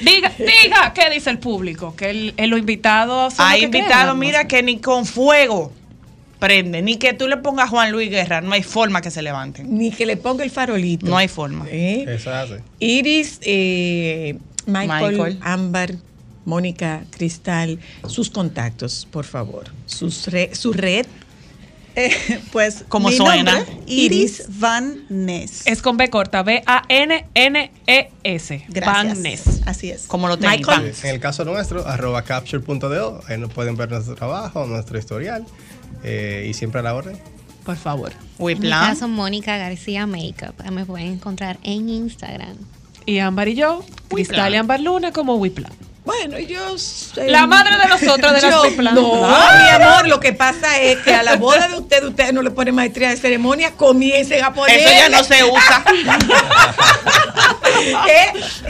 [0.00, 1.94] Diga, diga, ¿qué dice el público?
[1.96, 5.72] Que el, el- son Hay invitados, mira, que ni con fuego
[6.38, 6.82] prende.
[6.82, 8.40] Ni que tú le pongas a Juan Luis Guerra.
[8.40, 9.76] No hay forma que se levanten.
[9.76, 11.06] Ni que le ponga el farolito.
[11.06, 11.66] No hay forma.
[11.70, 12.04] ¿Eh?
[12.08, 12.60] Eso hace.
[12.78, 15.38] Iris, eh, Michael, Michael.
[15.42, 15.94] Ámbar,
[16.44, 19.64] Mónica, Cristal, sus contactos, por favor.
[19.86, 21.06] Sus re- su red.
[22.00, 22.12] Eh,
[22.52, 23.54] pues, ¿Cómo mi suena?
[23.58, 25.66] nombre, Iris Van Ness.
[25.66, 26.44] Es con B corta,
[27.38, 28.66] B-A-N-N-E-S.
[28.86, 29.62] Van Ness.
[29.66, 30.06] Así es.
[30.06, 30.84] Como lo tengan.
[30.86, 35.44] En el caso nuestro, arroba capture.do, ahí nos pueden ver nuestro trabajo, nuestro historial
[36.02, 37.18] eh, y siempre a la orden.
[37.64, 38.12] Por favor.
[38.38, 40.54] En mi caso, Mónica García Makeup.
[40.70, 42.56] Me pueden encontrar en Instagram.
[43.04, 45.72] Y Ámbar y yo, Cristal y Ámbar Luna como Wiplan.
[46.04, 48.94] Bueno, yo soy- La madre de nosotros de las Yo- Wiplan.
[48.94, 49.78] No, Claro.
[49.78, 52.50] mi amor, lo que pasa es que a la boda de ustedes, ustedes no le
[52.50, 54.78] ponen maestría de ceremonia, comiencen a poner.
[54.80, 55.84] Eso ya no se usa.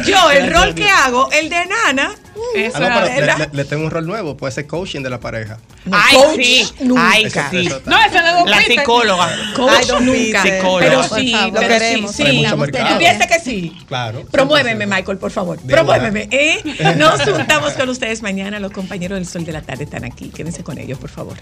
[0.07, 2.15] yo, el rol que hago, el de nana.
[2.55, 5.03] Eso Ah, no, pero es- le, le- le tengo un rol nuevo, puede ser coaching
[5.03, 5.59] de la pareja.
[5.91, 6.73] Ay, coach, sí.
[6.81, 7.11] nunca.
[7.11, 7.67] Ay, Eso- sí.
[7.67, 8.79] eso- No, ese es de Don La Peter.
[8.79, 9.31] psicóloga.
[9.57, 10.43] Coach Ay, nunca.
[10.43, 10.81] Psicóloga.
[10.81, 12.13] Pero sí, pero Lo sí, queremos.
[12.15, 12.23] sí.
[12.23, 12.85] Hay mucho Damos mercado.
[12.87, 13.09] terapia.
[13.19, 13.77] Piensa que sí.
[13.89, 14.25] Claro.
[14.31, 14.97] Promuéveme, 100%.
[14.97, 15.61] Michael, por favor.
[15.61, 16.29] De Promuéveme.
[16.31, 16.95] ¿eh?
[16.97, 18.59] Nos juntamos con ustedes mañana.
[18.61, 20.29] Los compañeros del Sol de la Tarde están aquí.
[20.31, 21.37] Quédense con ellos, por favor.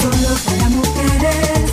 [0.00, 1.72] Solo para mujeres,